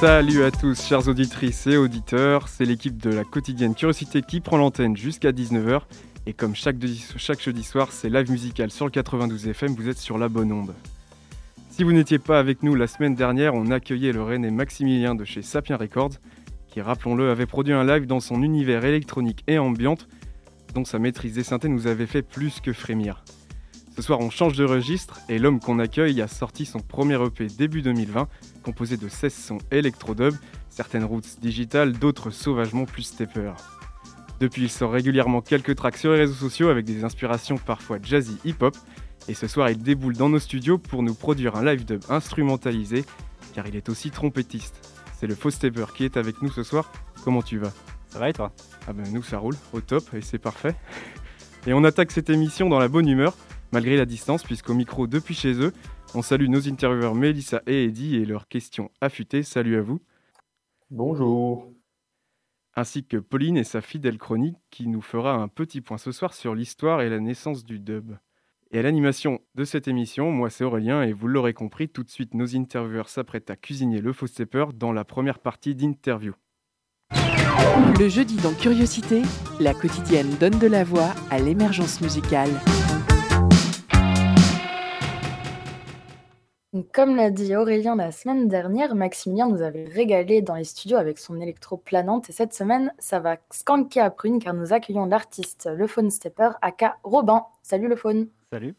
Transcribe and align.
Salut 0.00 0.44
à 0.44 0.50
tous, 0.50 0.82
chères 0.82 1.08
auditrices 1.08 1.66
et 1.66 1.76
auditeurs. 1.76 2.48
C'est 2.48 2.64
l'équipe 2.64 2.96
de 2.96 3.10
la 3.10 3.22
quotidienne 3.22 3.74
Curiosité 3.74 4.22
qui 4.22 4.40
prend 4.40 4.56
l'antenne 4.56 4.96
jusqu'à 4.96 5.30
19h. 5.30 5.82
Et 6.24 6.32
comme 6.32 6.54
chaque, 6.54 6.76
chaque 7.16 7.42
jeudi 7.42 7.62
soir, 7.62 7.92
c'est 7.92 8.08
live 8.08 8.30
musical 8.30 8.70
sur 8.70 8.86
le 8.86 8.90
92 8.92 9.48
FM, 9.48 9.74
vous 9.74 9.90
êtes 9.90 9.98
sur 9.98 10.16
la 10.16 10.30
bonne 10.30 10.52
onde. 10.52 10.74
Si 11.68 11.84
vous 11.84 11.92
n'étiez 11.92 12.18
pas 12.18 12.38
avec 12.38 12.62
nous 12.62 12.74
la 12.74 12.86
semaine 12.86 13.14
dernière, 13.14 13.54
on 13.54 13.70
accueillait 13.70 14.12
le 14.12 14.22
René 14.22 14.50
Maximilien 14.50 15.14
de 15.14 15.26
chez 15.26 15.42
Sapien 15.42 15.76
Records, 15.76 16.14
qui, 16.68 16.80
rappelons-le, 16.80 17.30
avait 17.30 17.44
produit 17.44 17.74
un 17.74 17.84
live 17.84 18.06
dans 18.06 18.20
son 18.20 18.42
univers 18.42 18.86
électronique 18.86 19.44
et 19.48 19.58
ambiante, 19.58 20.08
dont 20.72 20.86
sa 20.86 20.98
maîtrise 20.98 21.34
des 21.34 21.44
synthés 21.44 21.68
nous 21.68 21.86
avait 21.86 22.06
fait 22.06 22.22
plus 22.22 22.60
que 22.60 22.72
frémir. 22.72 23.22
Ce 23.96 24.00
soir, 24.00 24.20
on 24.20 24.30
change 24.30 24.56
de 24.56 24.64
registre 24.64 25.20
et 25.28 25.38
l'homme 25.38 25.60
qu'on 25.60 25.78
accueille 25.78 26.22
a 26.22 26.26
sorti 26.26 26.64
son 26.64 26.78
premier 26.78 27.22
EP 27.22 27.48
début 27.48 27.82
2020, 27.82 28.28
composé 28.62 28.96
de 28.96 29.08
16 29.08 29.34
sons 29.34 29.58
électro-dub, 29.70 30.34
certaines 30.68 31.04
routes 31.04 31.40
digitales, 31.40 31.92
d'autres 31.92 32.30
sauvagement 32.30 32.84
plus 32.84 33.02
stepper. 33.02 33.52
Depuis, 34.40 34.62
il 34.62 34.70
sort 34.70 34.92
régulièrement 34.92 35.42
quelques 35.42 35.74
tracks 35.74 35.98
sur 35.98 36.12
les 36.12 36.20
réseaux 36.20 36.34
sociaux 36.34 36.68
avec 36.68 36.84
des 36.84 37.04
inspirations 37.04 37.58
parfois 37.58 37.98
jazzy 38.02 38.38
hip-hop, 38.44 38.76
et 39.28 39.34
ce 39.34 39.46
soir, 39.46 39.70
il 39.70 39.78
déboule 39.78 40.16
dans 40.16 40.28
nos 40.28 40.38
studios 40.38 40.78
pour 40.78 41.02
nous 41.02 41.14
produire 41.14 41.56
un 41.56 41.64
live 41.64 41.84
dub 41.84 42.02
instrumentalisé, 42.08 43.04
car 43.54 43.66
il 43.66 43.76
est 43.76 43.88
aussi 43.88 44.10
trompettiste. 44.10 44.88
C'est 45.18 45.26
le 45.26 45.34
faux 45.34 45.50
stepper 45.50 45.84
qui 45.94 46.04
est 46.04 46.16
avec 46.16 46.40
nous 46.40 46.50
ce 46.50 46.62
soir. 46.62 46.90
Comment 47.22 47.42
tu 47.42 47.58
vas? 47.58 47.72
Ça 48.08 48.18
va 48.18 48.30
et 48.30 48.32
toi? 48.32 48.52
Ah 48.88 48.94
ben 48.94 49.04
nous 49.12 49.22
ça 49.22 49.38
roule, 49.38 49.56
au 49.72 49.80
top, 49.82 50.14
et 50.14 50.22
c'est 50.22 50.38
parfait. 50.38 50.74
Et 51.66 51.74
on 51.74 51.84
attaque 51.84 52.10
cette 52.10 52.30
émission 52.30 52.70
dans 52.70 52.78
la 52.78 52.88
bonne 52.88 53.06
humeur, 53.06 53.36
malgré 53.72 53.98
la 53.98 54.06
distance, 54.06 54.42
puisqu'au 54.42 54.72
micro 54.72 55.06
depuis 55.06 55.34
chez 55.34 55.52
eux, 55.60 55.72
on 56.14 56.22
salue 56.22 56.48
nos 56.48 56.68
intervieweurs 56.68 57.14
Mélissa 57.14 57.62
et 57.66 57.84
Eddy 57.84 58.16
et 58.16 58.24
leurs 58.24 58.48
questions 58.48 58.90
affûtées. 59.00 59.42
Salut 59.42 59.76
à 59.76 59.82
vous. 59.82 60.00
Bonjour. 60.90 61.72
Ainsi 62.76 63.04
que 63.04 63.16
Pauline 63.16 63.56
et 63.56 63.64
sa 63.64 63.80
fidèle 63.80 64.18
chronique 64.18 64.56
qui 64.70 64.86
nous 64.86 65.02
fera 65.02 65.34
un 65.34 65.48
petit 65.48 65.80
point 65.80 65.98
ce 65.98 66.12
soir 66.12 66.34
sur 66.34 66.54
l'histoire 66.54 67.02
et 67.02 67.08
la 67.08 67.20
naissance 67.20 67.64
du 67.64 67.78
dub. 67.78 68.16
Et 68.72 68.78
à 68.78 68.82
l'animation 68.82 69.40
de 69.56 69.64
cette 69.64 69.88
émission, 69.88 70.30
moi 70.30 70.48
c'est 70.48 70.64
Aurélien 70.64 71.02
et 71.02 71.12
vous 71.12 71.26
l'aurez 71.26 71.54
compris, 71.54 71.88
tout 71.88 72.04
de 72.04 72.10
suite 72.10 72.34
nos 72.34 72.56
intervieweurs 72.56 73.08
s'apprêtent 73.08 73.50
à 73.50 73.56
cuisiner 73.56 74.00
le 74.00 74.12
faux 74.12 74.28
stepper 74.28 74.66
dans 74.74 74.92
la 74.92 75.04
première 75.04 75.40
partie 75.40 75.74
d'interview. 75.74 76.34
Le 77.98 78.08
jeudi 78.08 78.36
dans 78.36 78.54
Curiosité, 78.54 79.22
la 79.58 79.74
quotidienne 79.74 80.30
donne 80.38 80.58
de 80.58 80.68
la 80.68 80.84
voix 80.84 81.12
à 81.30 81.38
l'émergence 81.38 82.00
musicale. 82.00 82.50
Comme 86.92 87.16
l'a 87.16 87.30
dit 87.32 87.56
Aurélien 87.56 87.96
la 87.96 88.12
semaine 88.12 88.46
dernière, 88.46 88.94
Maximilien 88.94 89.48
nous 89.48 89.60
avait 89.60 89.86
régalé 89.86 90.40
dans 90.40 90.54
les 90.54 90.62
studios 90.62 90.98
avec 90.98 91.18
son 91.18 91.40
électro 91.40 91.76
planante 91.76 92.30
et 92.30 92.32
cette 92.32 92.54
semaine, 92.54 92.94
ça 93.00 93.18
va 93.18 93.38
skanker 93.50 93.98
à 94.00 94.10
prune 94.10 94.38
car 94.38 94.54
nous 94.54 94.72
accueillons 94.72 95.06
l'artiste 95.06 95.68
Le 95.74 95.88
Phone 95.88 96.10
Stepper, 96.10 96.50
aka 96.62 96.98
Robin. 97.02 97.44
Salut 97.64 97.88
Le 97.88 97.96
Phone. 97.96 98.28
Salut. 98.52 98.76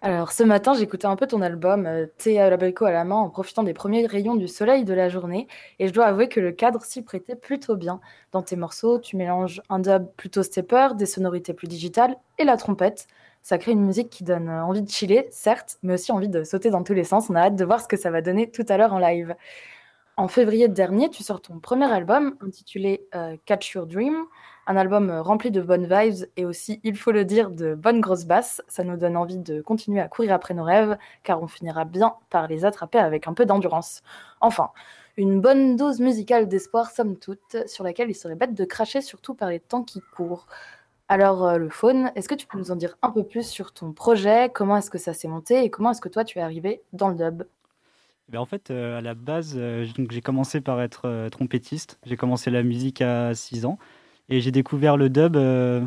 Alors 0.00 0.30
ce 0.30 0.44
matin, 0.44 0.72
j'écoutais 0.74 1.06
un 1.06 1.16
peu 1.16 1.26
ton 1.26 1.42
album 1.42 1.86
euh, 1.86 2.06
Thé 2.18 2.40
à 2.40 2.48
la 2.48 2.56
à 2.56 2.90
la 2.92 3.04
main 3.04 3.16
en 3.16 3.30
profitant 3.30 3.64
des 3.64 3.74
premiers 3.74 4.06
rayons 4.06 4.36
du 4.36 4.46
soleil 4.46 4.84
de 4.84 4.94
la 4.94 5.08
journée 5.08 5.48
et 5.80 5.88
je 5.88 5.92
dois 5.92 6.06
avouer 6.06 6.28
que 6.28 6.38
le 6.38 6.52
cadre 6.52 6.84
s'y 6.84 7.02
prêtait 7.02 7.34
plutôt 7.34 7.74
bien. 7.74 8.00
Dans 8.30 8.42
tes 8.42 8.54
morceaux, 8.54 9.00
tu 9.00 9.16
mélanges 9.16 9.60
un 9.70 9.80
dub 9.80 10.06
plutôt 10.16 10.44
stepper, 10.44 10.94
des 10.96 11.06
sonorités 11.06 11.52
plus 11.52 11.66
digitales 11.66 12.16
et 12.38 12.44
la 12.44 12.56
trompette. 12.56 13.08
Ça 13.42 13.58
crée 13.58 13.72
une 13.72 13.84
musique 13.84 14.10
qui 14.10 14.24
donne 14.24 14.48
euh, 14.48 14.64
envie 14.64 14.82
de 14.82 14.90
chiller, 14.90 15.28
certes, 15.30 15.78
mais 15.82 15.94
aussi 15.94 16.12
envie 16.12 16.28
de 16.28 16.44
sauter 16.44 16.70
dans 16.70 16.82
tous 16.82 16.94
les 16.94 17.04
sens. 17.04 17.30
On 17.30 17.34
a 17.34 17.40
hâte 17.42 17.56
de 17.56 17.64
voir 17.64 17.80
ce 17.80 17.88
que 17.88 17.96
ça 17.96 18.10
va 18.10 18.22
donner 18.22 18.50
tout 18.50 18.64
à 18.68 18.76
l'heure 18.76 18.92
en 18.92 18.98
live. 18.98 19.34
En 20.16 20.28
février 20.28 20.68
dernier, 20.68 21.08
tu 21.08 21.22
sors 21.22 21.40
ton 21.40 21.60
premier 21.60 21.90
album 21.90 22.36
intitulé 22.42 23.06
euh, 23.14 23.36
Catch 23.46 23.72
Your 23.72 23.86
Dream, 23.86 24.14
un 24.66 24.76
album 24.76 25.08
euh, 25.08 25.22
rempli 25.22 25.50
de 25.50 25.62
bonnes 25.62 25.86
vibes 25.86 26.26
et 26.36 26.44
aussi, 26.44 26.78
il 26.84 26.96
faut 26.96 27.10
le 27.10 27.24
dire, 27.24 27.50
de 27.50 27.74
bonnes 27.74 28.02
grosses 28.02 28.26
basses. 28.26 28.60
Ça 28.68 28.84
nous 28.84 28.98
donne 28.98 29.16
envie 29.16 29.38
de 29.38 29.62
continuer 29.62 30.00
à 30.00 30.08
courir 30.08 30.34
après 30.34 30.52
nos 30.52 30.64
rêves, 30.64 30.98
car 31.22 31.42
on 31.42 31.46
finira 31.46 31.86
bien 31.86 32.16
par 32.28 32.48
les 32.48 32.66
attraper 32.66 32.98
avec 32.98 33.28
un 33.28 33.32
peu 33.32 33.46
d'endurance. 33.46 34.02
Enfin, 34.42 34.70
une 35.16 35.40
bonne 35.40 35.76
dose 35.76 36.00
musicale 36.00 36.48
d'espoir, 36.48 36.90
somme 36.90 37.16
toute, 37.16 37.56
sur 37.66 37.82
laquelle 37.82 38.10
il 38.10 38.14
serait 38.14 38.34
bête 38.34 38.54
de 38.54 38.64
cracher, 38.64 39.00
surtout 39.00 39.34
par 39.34 39.48
les 39.48 39.60
temps 39.60 39.82
qui 39.82 40.02
courent. 40.14 40.46
Alors, 41.10 41.44
euh, 41.44 41.58
le 41.58 41.68
faune, 41.70 42.12
est-ce 42.14 42.28
que 42.28 42.36
tu 42.36 42.46
peux 42.46 42.56
nous 42.56 42.70
en 42.70 42.76
dire 42.76 42.96
un 43.02 43.10
peu 43.10 43.24
plus 43.24 43.44
sur 43.44 43.72
ton 43.72 43.92
projet? 43.92 44.48
Comment 44.48 44.76
est-ce 44.76 44.92
que 44.92 44.98
ça 44.98 45.12
s'est 45.12 45.26
monté 45.26 45.64
et 45.64 45.68
comment 45.68 45.90
est-ce 45.90 46.00
que 46.00 46.08
toi 46.08 46.22
tu 46.22 46.38
es 46.38 46.40
arrivé 46.40 46.82
dans 46.92 47.08
le 47.08 47.16
dub? 47.16 47.42
Eh 48.28 48.32
ben, 48.32 48.38
en 48.38 48.46
fait, 48.46 48.70
à 48.70 49.00
la 49.00 49.14
base, 49.14 49.58
j'ai 50.08 50.20
commencé 50.20 50.60
par 50.60 50.80
être 50.80 51.28
trompettiste. 51.30 51.98
J'ai 52.06 52.16
commencé 52.16 52.48
la 52.52 52.62
musique 52.62 53.02
à 53.02 53.34
6 53.34 53.66
ans. 53.66 53.76
Et 54.28 54.40
j'ai 54.40 54.52
découvert 54.52 54.96
le 54.96 55.10
dub, 55.10 55.36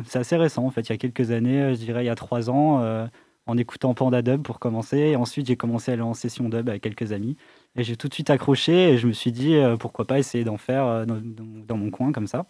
c'est 0.06 0.18
assez 0.18 0.36
récent 0.36 0.66
en 0.66 0.70
fait, 0.70 0.82
il 0.82 0.90
y 0.90 0.92
a 0.92 0.98
quelques 0.98 1.30
années, 1.30 1.74
je 1.74 1.78
dirais 1.78 2.04
il 2.04 2.06
y 2.06 2.10
a 2.10 2.14
3 2.14 2.50
ans, 2.50 3.08
en 3.46 3.56
écoutant 3.56 3.94
Panda 3.94 4.20
Dub 4.20 4.42
pour 4.42 4.58
commencer. 4.58 4.98
Et 4.98 5.16
ensuite, 5.16 5.46
j'ai 5.46 5.56
commencé 5.56 5.90
à 5.90 5.94
aller 5.94 6.02
en 6.02 6.12
session 6.12 6.50
dub 6.50 6.68
avec 6.68 6.82
quelques 6.82 7.12
amis. 7.12 7.38
Et 7.76 7.82
j'ai 7.82 7.96
tout 7.96 8.08
de 8.08 8.14
suite 8.14 8.28
accroché 8.28 8.90
et 8.90 8.98
je 8.98 9.06
me 9.06 9.14
suis 9.14 9.32
dit 9.32 9.56
pourquoi 9.80 10.04
pas 10.04 10.18
essayer 10.18 10.44
d'en 10.44 10.58
faire 10.58 11.06
dans, 11.06 11.76
mon 11.78 11.90
coin 11.90 12.12
comme 12.12 12.26
ça. 12.26 12.44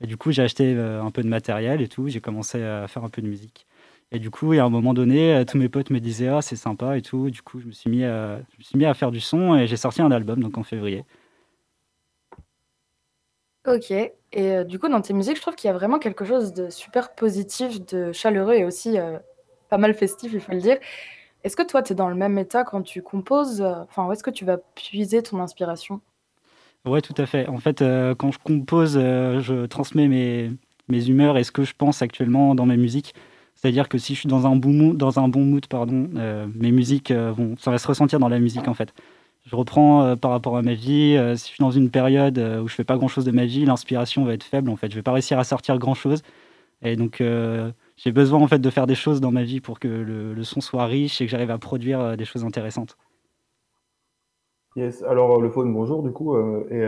Et 0.00 0.06
du 0.06 0.16
coup, 0.16 0.30
j'ai 0.32 0.42
acheté 0.42 0.74
un 0.76 1.10
peu 1.10 1.22
de 1.22 1.28
matériel 1.28 1.80
et 1.80 1.88
tout, 1.88 2.08
j'ai 2.08 2.20
commencé 2.20 2.62
à 2.62 2.86
faire 2.88 3.04
un 3.04 3.08
peu 3.08 3.22
de 3.22 3.28
musique. 3.28 3.66
Et 4.12 4.18
du 4.18 4.30
coup, 4.30 4.52
à 4.52 4.62
un 4.62 4.70
moment 4.70 4.94
donné, 4.94 5.34
euh, 5.34 5.44
tous 5.44 5.58
mes 5.58 5.68
potes 5.68 5.90
me 5.90 5.98
disaient 6.00 6.28
Ah, 6.28 6.40
c'est 6.42 6.56
sympa 6.56 6.96
et 6.96 7.02
tout. 7.02 7.30
Du 7.30 7.42
coup, 7.42 7.60
je 7.60 7.66
me 7.66 7.72
suis 7.72 7.90
mis 7.90 8.04
à, 8.04 8.38
je 8.52 8.58
me 8.58 8.62
suis 8.62 8.78
mis 8.78 8.84
à 8.84 8.94
faire 8.94 9.10
du 9.10 9.20
son 9.20 9.56
et 9.56 9.66
j'ai 9.66 9.76
sorti 9.76 10.00
un 10.02 10.10
album 10.12 10.40
donc 10.42 10.58
en 10.58 10.62
février. 10.62 11.04
Ok. 13.66 13.90
Et 13.90 14.12
euh, 14.34 14.64
du 14.64 14.78
coup, 14.78 14.88
dans 14.88 15.00
tes 15.00 15.12
musiques, 15.12 15.36
je 15.36 15.42
trouve 15.42 15.56
qu'il 15.56 15.68
y 15.68 15.70
a 15.70 15.74
vraiment 15.74 15.98
quelque 15.98 16.24
chose 16.24 16.52
de 16.52 16.70
super 16.70 17.14
positif, 17.14 17.84
de 17.84 18.12
chaleureux 18.12 18.54
et 18.54 18.64
aussi 18.64 18.98
euh, 18.98 19.18
pas 19.68 19.78
mal 19.78 19.94
festif, 19.94 20.32
il 20.32 20.40
faut 20.40 20.52
le 20.52 20.60
dire. 20.60 20.78
Est-ce 21.44 21.56
que 21.56 21.62
toi, 21.64 21.82
tu 21.82 21.92
es 21.92 21.96
dans 21.96 22.08
le 22.08 22.16
même 22.16 22.38
état 22.38 22.64
quand 22.64 22.82
tu 22.82 23.02
composes? 23.02 23.62
Enfin, 23.62 24.06
où 24.06 24.12
est-ce 24.12 24.24
que 24.24 24.30
tu 24.30 24.44
vas 24.44 24.58
puiser 24.58 25.22
ton 25.22 25.40
inspiration? 25.40 26.00
Ouais, 26.86 27.02
tout 27.02 27.14
à 27.18 27.26
fait. 27.26 27.48
En 27.48 27.58
fait, 27.58 27.82
quand 28.18 28.30
je 28.30 28.38
compose, 28.38 28.94
je 28.94 29.66
transmets 29.66 30.08
mes, 30.08 30.50
mes 30.88 31.08
humeurs 31.08 31.38
et 31.38 31.44
ce 31.44 31.52
que 31.52 31.64
je 31.64 31.74
pense 31.76 32.02
actuellement 32.02 32.54
dans 32.54 32.66
mes 32.66 32.76
musiques. 32.76 33.14
C'est-à-dire 33.54 33.88
que 33.88 33.98
si 33.98 34.14
je 34.14 34.20
suis 34.20 34.28
dans 34.28 34.46
un 34.46 34.56
bon 34.56 34.72
mood, 34.72 34.96
dans 34.96 35.18
un 35.18 35.28
bon 35.28 35.40
mood 35.44 35.66
pardon, 35.66 36.10
euh, 36.16 36.46
mes 36.54 36.72
musiques 36.72 37.10
euh, 37.10 37.32
vont, 37.32 37.56
ça 37.58 37.70
va 37.70 37.78
se 37.78 37.88
ressentir 37.88 38.18
dans 38.18 38.28
la 38.28 38.38
musique 38.38 38.68
en 38.68 38.74
fait. 38.74 38.92
Je 39.46 39.56
reprends 39.56 40.02
euh, 40.02 40.16
par 40.16 40.30
rapport 40.30 40.56
à 40.56 40.62
ma 40.62 40.74
vie. 40.74 41.16
si 41.36 41.48
je 41.48 41.54
suis 41.54 41.60
dans 41.60 41.70
une 41.70 41.90
période 41.90 42.38
où 42.38 42.68
je 42.68 42.74
fais 42.74 42.84
pas 42.84 42.96
grand-chose 42.96 43.24
de 43.24 43.30
ma 43.30 43.46
vie, 43.46 43.64
l'inspiration 43.64 44.24
va 44.24 44.34
être 44.34 44.44
faible 44.44 44.70
en 44.70 44.76
fait. 44.76 44.90
Je 44.90 44.96
vais 44.96 45.02
pas 45.02 45.12
réussir 45.12 45.38
à 45.38 45.44
sortir 45.44 45.78
grand-chose. 45.78 46.22
Et 46.82 46.96
donc 46.96 47.22
j'ai 47.96 48.12
besoin 48.12 48.40
en 48.42 48.48
fait 48.48 48.58
de 48.60 48.70
faire 48.70 48.86
des 48.86 48.94
choses 48.94 49.20
dans 49.20 49.32
ma 49.32 49.42
vie 49.44 49.60
pour 49.60 49.80
que 49.80 49.88
le, 49.88 50.34
le 50.34 50.44
son 50.44 50.60
soit 50.60 50.86
riche 50.86 51.20
et 51.20 51.26
que 51.26 51.30
j'arrive 51.30 51.50
à 51.50 51.58
produire 51.58 52.16
des 52.16 52.24
choses 52.26 52.44
intéressantes. 52.44 52.96
Yes, 54.76 55.02
alors 55.04 55.40
le 55.40 55.48
phone, 55.48 55.72
bonjour 55.72 56.02
du 56.02 56.12
coup. 56.12 56.36
et 56.70 56.84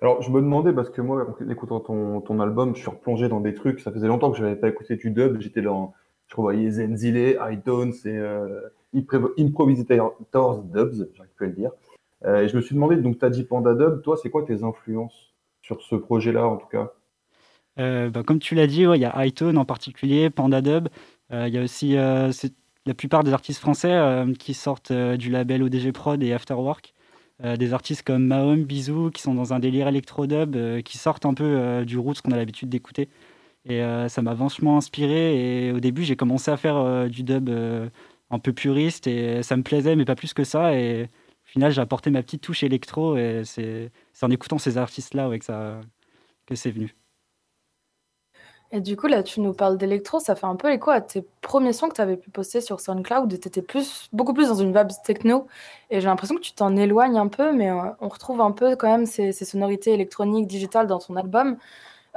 alors 0.00 0.22
je 0.22 0.30
me 0.30 0.40
demandais 0.40 0.72
parce 0.72 0.88
que 0.88 1.00
moi, 1.00 1.26
en 1.28 1.50
écoutant 1.50 1.80
ton, 1.80 2.20
ton 2.20 2.38
album, 2.38 2.76
je 2.76 2.80
suis 2.80 2.90
replongé 2.90 3.28
dans 3.28 3.40
des 3.40 3.54
trucs. 3.54 3.80
Ça 3.80 3.90
faisait 3.90 4.06
longtemps 4.06 4.30
que 4.30 4.38
je 4.38 4.44
n'avais 4.44 4.54
pas 4.54 4.68
écouté 4.68 4.94
du 4.94 5.10
dub. 5.10 5.40
J'étais 5.40 5.60
dans, 5.60 5.94
je 6.28 6.36
revoyais 6.36 6.70
Zenzile, 6.70 7.36
High 7.40 7.60
c'est 7.92 8.16
euh, 8.16 8.60
Improvisators 8.94 10.62
Dubs, 10.62 11.08
j'arrive 11.14 11.32
plus 11.34 11.46
à 11.46 11.48
le 11.48 11.54
dire. 11.54 11.70
et 12.24 12.48
je 12.48 12.56
me 12.56 12.60
suis 12.60 12.76
demandé, 12.76 12.94
donc 12.96 13.18
tu 13.18 13.24
as 13.24 13.30
dit 13.30 13.42
Panda 13.42 13.74
Dub, 13.74 14.02
toi, 14.02 14.16
c'est 14.16 14.30
quoi 14.30 14.44
tes 14.44 14.62
influences 14.62 15.34
sur 15.62 15.82
ce 15.82 15.96
projet-là 15.96 16.46
en 16.46 16.56
tout 16.56 16.68
cas? 16.68 16.92
Bah, 17.76 18.22
Comme 18.24 18.38
tu 18.38 18.54
l'as 18.54 18.68
dit, 18.68 18.82
il 18.82 19.00
y 19.00 19.04
a 19.04 19.16
Hightone 19.16 19.58
en 19.58 19.64
particulier, 19.64 20.30
Panda 20.30 20.60
Dub. 20.60 20.88
Il 21.32 21.48
y 21.48 21.58
a 21.58 21.62
aussi 21.62 21.94
la 21.94 22.94
plupart 22.94 23.24
des 23.24 23.32
artistes 23.32 23.60
français 23.60 24.24
qui 24.38 24.54
sortent 24.54 24.92
du 24.92 25.30
label 25.30 25.64
ODG 25.64 25.92
Prod 25.92 26.22
et 26.22 26.32
Afterwork. 26.32 26.94
Euh, 27.44 27.56
des 27.56 27.72
artistes 27.72 28.02
comme 28.02 28.26
Mahom, 28.26 28.64
Bisou, 28.64 29.10
qui 29.10 29.22
sont 29.22 29.34
dans 29.34 29.52
un 29.52 29.60
délire 29.60 29.86
électro-dub, 29.86 30.56
euh, 30.56 30.82
qui 30.82 30.98
sortent 30.98 31.24
un 31.24 31.34
peu 31.34 31.44
euh, 31.44 31.84
du 31.84 31.96
roots 31.96 32.20
qu'on 32.20 32.32
a 32.32 32.36
l'habitude 32.36 32.68
d'écouter. 32.68 33.08
Et 33.64 33.82
ça 34.08 34.22
m'a 34.22 34.32
vachement 34.32 34.78
inspiré. 34.78 35.66
Et 35.66 35.72
au 35.72 35.80
début, 35.80 36.02
j'ai 36.02 36.16
commencé 36.16 36.50
à 36.50 36.56
faire 36.56 37.08
du 37.10 37.22
dub 37.22 37.50
un 38.30 38.38
peu 38.38 38.52
puriste 38.54 39.06
et 39.06 39.42
ça 39.42 39.58
me 39.58 39.62
plaisait, 39.62 39.94
mais 39.94 40.06
pas 40.06 40.14
plus 40.14 40.32
que 40.32 40.42
ça. 40.44 40.74
Et 40.74 41.02
au 41.04 41.08
final, 41.44 41.70
j'ai 41.72 41.82
apporté 41.82 42.10
ma 42.10 42.22
petite 42.22 42.40
touche 42.40 42.62
électro 42.62 43.18
et 43.18 43.42
c'est 43.44 43.90
en 44.22 44.30
écoutant 44.30 44.56
ces 44.56 44.78
artistes-là 44.78 45.28
ouais, 45.28 45.38
que, 45.38 45.80
que 46.46 46.54
c'est 46.54 46.70
venu. 46.70 46.94
Et 48.70 48.80
du 48.82 48.96
coup, 48.96 49.06
là, 49.06 49.22
tu 49.22 49.40
nous 49.40 49.54
parles 49.54 49.78
d'électro, 49.78 50.20
ça 50.20 50.34
fait 50.34 50.46
un 50.46 50.56
peu 50.56 50.70
écho 50.70 50.90
à 50.90 51.00
tes 51.00 51.24
premiers 51.40 51.72
sons 51.72 51.88
que 51.88 51.94
tu 51.94 52.02
avais 52.02 52.18
pu 52.18 52.28
poster 52.28 52.60
sur 52.60 52.80
SoundCloud, 52.80 53.30
tu 53.40 53.48
étais 53.48 53.62
plus, 53.62 54.10
beaucoup 54.12 54.34
plus 54.34 54.48
dans 54.48 54.56
une 54.56 54.76
vibe 54.76 54.88
techno, 55.04 55.46
et 55.88 56.00
j'ai 56.00 56.06
l'impression 56.06 56.34
que 56.34 56.42
tu 56.42 56.52
t'en 56.52 56.76
éloignes 56.76 57.16
un 57.16 57.28
peu, 57.28 57.52
mais 57.52 57.70
euh, 57.70 57.90
on 58.00 58.08
retrouve 58.08 58.42
un 58.42 58.50
peu 58.52 58.76
quand 58.76 58.88
même 58.90 59.06
ces, 59.06 59.32
sonorités 59.32 59.94
électroniques, 59.94 60.46
digitales 60.46 60.86
dans 60.86 60.98
ton 60.98 61.16
album. 61.16 61.56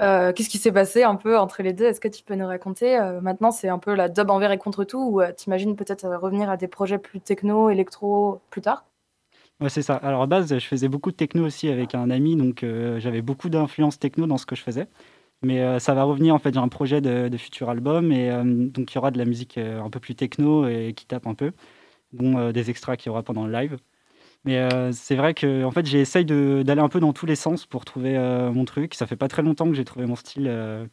Euh, 0.02 0.34
qu'est-ce 0.34 0.50
qui 0.50 0.58
s'est 0.58 0.74
passé 0.74 1.04
un 1.04 1.16
peu 1.16 1.38
entre 1.38 1.64
les 1.64 1.72
deux? 1.72 1.86
Est-ce 1.86 2.02
que 2.02 2.10
tu 2.10 2.24
peux 2.24 2.36
nous 2.36 2.48
raconter 2.48 3.00
euh, 3.00 3.22
Maintenant, 3.22 3.52
c'est 3.52 3.70
un 3.70 3.80
peu 3.80 3.94
la 3.94 4.10
dub 4.10 4.30
envers 4.30 4.52
et 4.52 4.58
contre 4.58 4.84
tout, 4.84 5.00
ou 5.00 5.22
tu 5.38 5.46
imagines 5.48 5.78
peut-être 5.78 6.06
revenir 6.08 6.50
à 6.50 6.58
des 6.58 6.68
projets 6.68 6.98
plus 6.98 7.22
techno, 7.22 7.70
électro 7.70 8.42
plus 8.50 8.62
tard? 8.62 8.84
Ouais, 9.62 9.70
c'est 9.70 9.84
ça. 9.84 9.96
Alors 9.96 10.24
à 10.24 10.28
base, 10.28 10.58
je 10.58 10.68
faisais 10.68 10.90
beaucoup 10.90 11.12
de 11.12 11.16
techno 11.16 11.46
aussi 11.46 11.70
avec 11.70 11.96
un 11.96 12.10
ami, 12.10 12.36
donc 12.36 12.66
j'avais 12.98 13.22
beaucoup 13.22 13.48
d'influence 13.48 14.00
techno 14.00 14.26
dans 14.26 14.38
ce 14.38 14.46
que 14.46 14.56
je 14.56 14.64
faisais. 14.64 14.88
Mais 15.44 15.62
euh, 15.62 15.80
ça 15.80 15.94
va 15.96 16.04
revenir, 16.04 16.36
en 16.36 16.40
fait, 16.40 16.54
j'ai 16.54 16.60
un 16.60 16.68
projet 16.68 17.02
de, 17.02 17.36
futur 17.38 17.70
album, 17.70 18.12
et 18.12 18.30
euh, 18.30 18.44
donc 18.46 18.92
il 18.92 18.96
y 18.96 18.98
aura 19.00 19.10
de 19.10 19.18
la 19.18 19.26
musique 19.26 19.58
euh, 19.58 19.82
un 19.82 19.90
peu 19.90 20.00
plus 20.00 20.14
techno 20.16 20.68
et 20.68 20.94
qui 20.96 21.06
tape 21.08 21.26
un 21.26 21.34
peu, 21.34 21.52
des 22.14 22.70
extras 22.70 22.96
qu'il 22.98 23.08
y 23.08 23.10
aura 23.10 23.24
pendant 23.24 23.46
le 23.48 23.52
live. 23.54 23.78
Mais 24.46 24.68
c'est 24.92 25.16
vrai 25.16 25.34
que 25.36 25.64
en 25.66 25.72
fait, 25.72 25.86
j'essaye 25.86 26.26
d'aller 26.26 26.82
un 26.82 26.90
peu 26.90 27.00
dans 27.00 27.14
tous 27.14 27.28
les 27.28 27.36
sens 27.36 27.66
pour 27.68 27.86
trouver 27.86 28.18
mon 28.52 28.66
truc. 28.66 28.96
Ça 28.96 29.06
fait 29.08 29.16
pas 29.16 29.28
très 29.28 29.44
longtemps 29.44 29.68
que 29.68 29.76
j'ai 29.76 29.86
trouvé 29.86 30.08
mon 30.08 30.16
style 30.16 30.46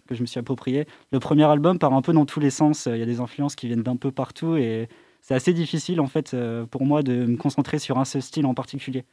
que 0.07 0.15
je 0.15 0.21
me 0.21 0.27
suis 0.27 0.39
approprié. 0.39 0.87
Le 1.13 1.19
premier 1.19 1.45
album 1.45 1.79
part 1.79 1.95
un 1.95 2.03
peu 2.03 2.13
dans 2.13 2.27
tous 2.27 2.41
les 2.41 2.51
sens. 2.51 2.87
Il 2.87 2.99
y 2.99 3.03
a 3.03 3.07
des 3.07 3.21
influences 3.21 3.57
qui 3.57 3.67
viennent 3.67 3.83
d'un 3.83 3.97
peu 3.97 4.11
partout 4.13 4.57
et 4.57 4.89
c'est 5.23 5.35
assez 5.35 5.55
difficile 5.55 6.01
en 6.01 6.07
fait 6.07 6.37
pour 6.71 6.85
moi 6.85 7.03
de 7.03 7.25
me 7.25 7.37
concentrer 7.39 7.79
sur 7.79 7.99
un 7.99 8.05
seul 8.05 8.23
style 8.23 8.45
en 8.45 8.55
particulier. 8.55 9.07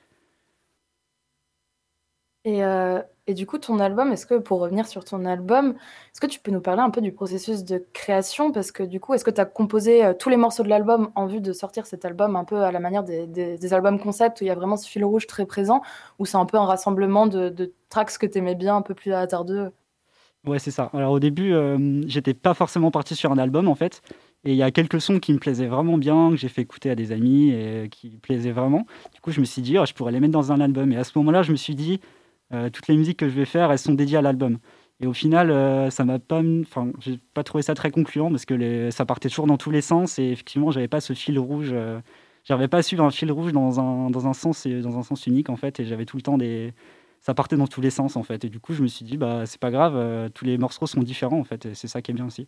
Et, 2.45 2.63
euh, 2.63 3.01
et, 3.25 3.33
du 3.33 3.47
coup, 3.47 3.57
ton 3.57 3.79
album, 3.79 4.11
est-ce 4.11 4.27
que 4.27 4.35
pour 4.35 4.59
revenir 4.59 4.87
sur 4.87 5.03
ton 5.03 5.25
album, 5.25 5.71
est-ce 5.71 6.21
que 6.21 6.27
tu 6.27 6.39
peux 6.39 6.51
nous 6.51 6.61
parler 6.61 6.81
un 6.83 6.91
peu 6.91 7.01
du 7.01 7.11
processus 7.11 7.63
de 7.63 7.83
création? 7.91 8.51
Parce 8.51 8.71
que 8.71 8.83
du 8.83 8.99
coup, 8.99 9.15
est-ce 9.15 9.25
que 9.25 9.31
tu 9.31 9.41
as 9.41 9.45
composé 9.45 10.05
euh, 10.05 10.13
tous 10.13 10.29
les 10.29 10.37
morceaux 10.37 10.61
de 10.61 10.69
l'album 10.69 11.09
en 11.15 11.25
vue 11.25 11.41
de 11.41 11.53
sortir 11.53 11.87
cet 11.87 12.05
album 12.05 12.35
un 12.35 12.43
peu 12.43 12.61
à 12.61 12.71
la 12.71 12.79
manière 12.79 13.03
des, 13.03 13.73
albums 13.73 13.99
concept 13.99 14.41
où 14.41 14.43
il 14.43 14.47
y 14.47 14.51
a 14.51 14.55
vraiment 14.55 14.77
ce 14.77 14.87
fil 14.87 15.03
rouge 15.03 15.25
très 15.25 15.47
présent 15.47 15.81
Ou 16.19 16.25
c'est 16.25 16.37
un 16.37 16.45
peu 16.45 16.57
un 16.57 16.65
rassemblement 16.65 17.25
de, 17.25 17.49
de 17.49 17.73
tracks 17.89 18.15
que 18.17 18.27
tu 18.27 18.37
aimais 18.37 18.55
bien, 18.55 18.75
un 18.75 18.83
peu 18.83 18.93
plus 18.93 19.11
hasardeux? 19.11 19.71
Ouais, 20.45 20.59
c'est 20.59 20.71
ça. 20.71 20.91
Alors 20.93 21.13
au 21.13 21.19
début, 21.19 21.53
euh, 21.53 22.03
j'étais 22.07 22.35
pas 22.35 22.53
forcément 22.53 22.91
parti 22.91 23.15
sur 23.15 23.31
un 23.31 23.37
album 23.39 23.67
en 23.67 23.75
fait. 23.75 24.01
Et 24.43 24.51
il 24.51 24.57
y 24.57 24.63
a 24.63 24.69
quelques 24.69 25.01
sons 25.01 25.19
qui 25.19 25.33
me 25.33 25.39
plaisaient 25.39 25.65
vraiment 25.65 25.97
bien, 25.97 26.29
que 26.29 26.35
j'ai 26.35 26.49
fait 26.49 26.61
écouter 26.61 26.91
à 26.91 26.95
des 26.95 27.11
amis 27.11 27.49
et 27.49 27.89
qui 27.89 28.09
plaisaient 28.21 28.51
vraiment. 28.51 28.85
Du 29.15 29.19
coup, 29.21 29.31
je 29.31 29.39
me 29.39 29.45
suis 29.45 29.63
dit, 29.63 29.79
oh, 29.79 29.85
je 29.87 29.93
pourrais 29.93 30.11
les 30.11 30.19
mettre 30.19 30.33
dans 30.33 30.51
un 30.51 30.61
album. 30.61 30.91
Et 30.91 30.97
à 30.97 31.03
ce 31.03 31.17
moment-là, 31.17 31.41
je 31.41 31.51
me 31.51 31.57
suis 31.57 31.73
dit, 31.73 31.99
toutes 32.51 32.87
les 32.87 32.95
musiques 32.95 33.19
que 33.19 33.27
je 33.27 33.35
vais 33.35 33.45
faire, 33.45 33.71
elles 33.71 33.79
sont 33.79 33.93
dédiées 33.93 34.17
à 34.17 34.21
l'album. 34.21 34.59
Et 35.01 35.07
au 35.07 35.13
final, 35.13 35.51
euh, 35.51 35.89
ça 35.89 36.05
m'a 36.05 36.19
pas, 36.19 36.41
enfin, 36.61 36.91
j'ai 36.99 37.19
pas 37.33 37.43
trouvé 37.43 37.61
ça 37.61 37.75
très 37.75 37.91
concluant 37.91 38.29
parce 38.29 38.45
que 38.45 38.89
ça 38.91 39.05
partait 39.05 39.27
toujours 39.29 39.47
dans 39.47 39.57
tous 39.57 39.71
les 39.71 39.81
sens 39.81 40.19
et 40.19 40.23
effectivement, 40.31 40.71
j'avais 40.71 40.87
pas 40.87 41.01
ce 41.01 41.13
fil 41.13 41.37
rouge. 41.37 41.71
Euh, 41.73 41.99
j'avais 42.45 42.67
pas 42.67 42.81
suivi 42.81 43.01
un 43.01 43.11
fil 43.11 43.31
rouge 43.31 43.51
dans 43.51 43.79
un, 43.79 44.09
dans 44.09 44.27
un 44.27 44.33
sens 44.33 44.65
et 44.65 44.81
dans 44.81 44.97
un 44.97 45.03
sens 45.03 45.27
unique 45.27 45.49
en 45.49 45.57
fait, 45.57 45.79
et 45.79 45.85
j'avais 45.85 46.05
tout 46.05 46.15
le 46.15 46.21
temps 46.21 46.37
des, 46.37 46.73
ça 47.19 47.33
partait 47.33 47.57
dans 47.57 47.67
tous 47.67 47.81
les 47.81 47.89
sens 47.89 48.15
en 48.15 48.23
fait. 48.23 48.45
Et 48.45 48.49
du 48.49 48.59
coup, 48.59 48.73
je 48.73 48.83
me 48.83 48.87
suis 48.87 49.03
dit 49.03 49.17
bah 49.17 49.45
c'est 49.45 49.59
pas 49.59 49.71
grave, 49.71 50.29
tous 50.33 50.45
les 50.45 50.57
morceaux 50.57 50.85
sont 50.87 51.01
différents 51.01 51.39
en 51.39 51.43
fait, 51.43 51.65
et 51.65 51.75
c'est 51.75 51.87
ça 51.87 52.01
qui 52.01 52.11
est 52.11 52.13
bien 52.13 52.27
aussi. 52.27 52.47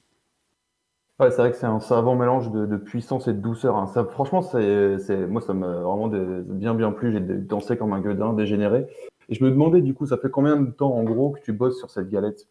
Ouais, 1.20 1.32
c'est 1.32 1.38
vrai 1.38 1.52
que 1.52 1.58
c'est 1.58 1.66
un 1.66 1.80
savant 1.80 2.16
mélange 2.16 2.52
de, 2.52 2.78
puissance 2.78 3.28
et 3.28 3.34
de 3.34 3.40
douceur. 3.40 3.76
Hein. 3.76 3.88
Ça, 3.88 4.06
franchement, 4.06 4.44
c'est, 4.44 5.28
moi, 5.28 5.42
ça 5.42 5.54
m'a 5.56 5.68
vraiment 5.68 6.08
bien 6.08 6.76
bien 6.76 6.92
plu. 6.92 7.12
J'ai 7.12 7.20
dansé 7.20 7.76
comme 7.76 7.92
un 7.94 8.02
gueudin 8.02 8.34
dégénéré. 8.34 8.86
Et 9.30 9.36
je 9.36 9.44
me 9.44 9.50
demandais, 9.50 9.82
du 9.82 9.94
coup, 9.94 10.06
ça 10.06 10.18
fait 10.18 10.30
combien 10.30 10.58
de 10.58 10.72
temps, 10.72 10.94
en 10.94 11.04
gros, 11.04 11.32
que 11.32 11.42
tu 11.42 11.52
bosses 11.52 11.78
sur 11.78 11.90
cette 11.90 12.10
galette? 12.10 12.48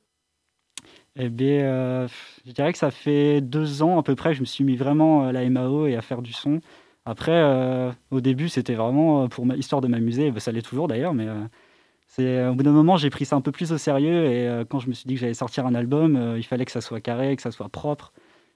Eh 1.18 1.30
bien, 1.30 1.62
euh, 1.62 2.08
je 2.44 2.52
dirais 2.52 2.72
que 2.72 2.78
ça 2.78 2.90
fait 2.90 3.40
deux 3.40 3.82
ans 3.82 3.98
à 3.98 4.02
peu 4.02 4.14
près. 4.14 4.34
Je 4.34 4.40
me 4.40 4.44
suis 4.44 4.64
mis 4.64 4.76
vraiment 4.76 5.24
à 5.24 5.32
la 5.32 5.48
MAO 5.48 5.86
et 5.86 5.96
à 5.96 6.02
faire 6.02 6.20
du 6.20 6.32
son. 6.32 6.60
Après, 7.06 7.32
euh, 7.32 7.90
au 8.10 8.20
début, 8.20 8.48
c'était 8.50 8.74
vraiment 8.74 9.24
euh, 9.24 9.28
pour 9.28 9.46
ma, 9.46 9.56
histoire 9.56 9.80
de 9.80 9.88
m'amuser. 9.88 10.32
Ça 10.38 10.52
l'est 10.52 10.62
toujours 10.62 10.88
d'ailleurs, 10.88 11.14
mais 11.14 11.26
c'est 12.06 12.46
au 12.46 12.54
bout 12.54 12.62
d'un 12.62 12.72
moment, 12.72 12.96
j'ai 12.96 13.10
pris 13.10 13.24
ça 13.24 13.36
un 13.36 13.40
peu 13.40 13.52
plus 13.52 13.72
au 13.72 13.78
sérieux. 13.78 14.26
Et 14.26 14.64
quand 14.68 14.78
je 14.78 14.88
me 14.88 14.92
suis 14.92 15.06
dit 15.06 15.14
que 15.14 15.20
j'allais 15.20 15.34
sortir 15.34 15.66
un 15.66 15.74
album, 15.74 16.34
il 16.36 16.44
fallait 16.44 16.66
que 16.66 16.72
ça 16.72 16.82
soit 16.82 17.00
carré, 17.00 17.34
que 17.36 17.42
ça 17.42 17.50
soit 17.50 17.68
propre. 17.70 18.12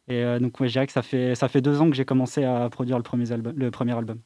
Et 0.08 0.22
donc, 0.40 0.56
je 0.60 0.66
dirais 0.66 0.86
que 0.86 0.92
ça 0.92 1.02
fait, 1.02 1.34
ça 1.34 1.48
fait 1.48 1.60
deux 1.60 1.80
ans 1.80 1.88
que 1.88 1.96
j'ai 1.96 2.04
commencé 2.04 2.44
à 2.44 2.68
produire 2.68 2.98
le 2.98 3.02
premier 3.02 3.30
album. 3.32 3.54
Le 3.56 3.70
premier 3.70 3.96
album. 3.96 4.18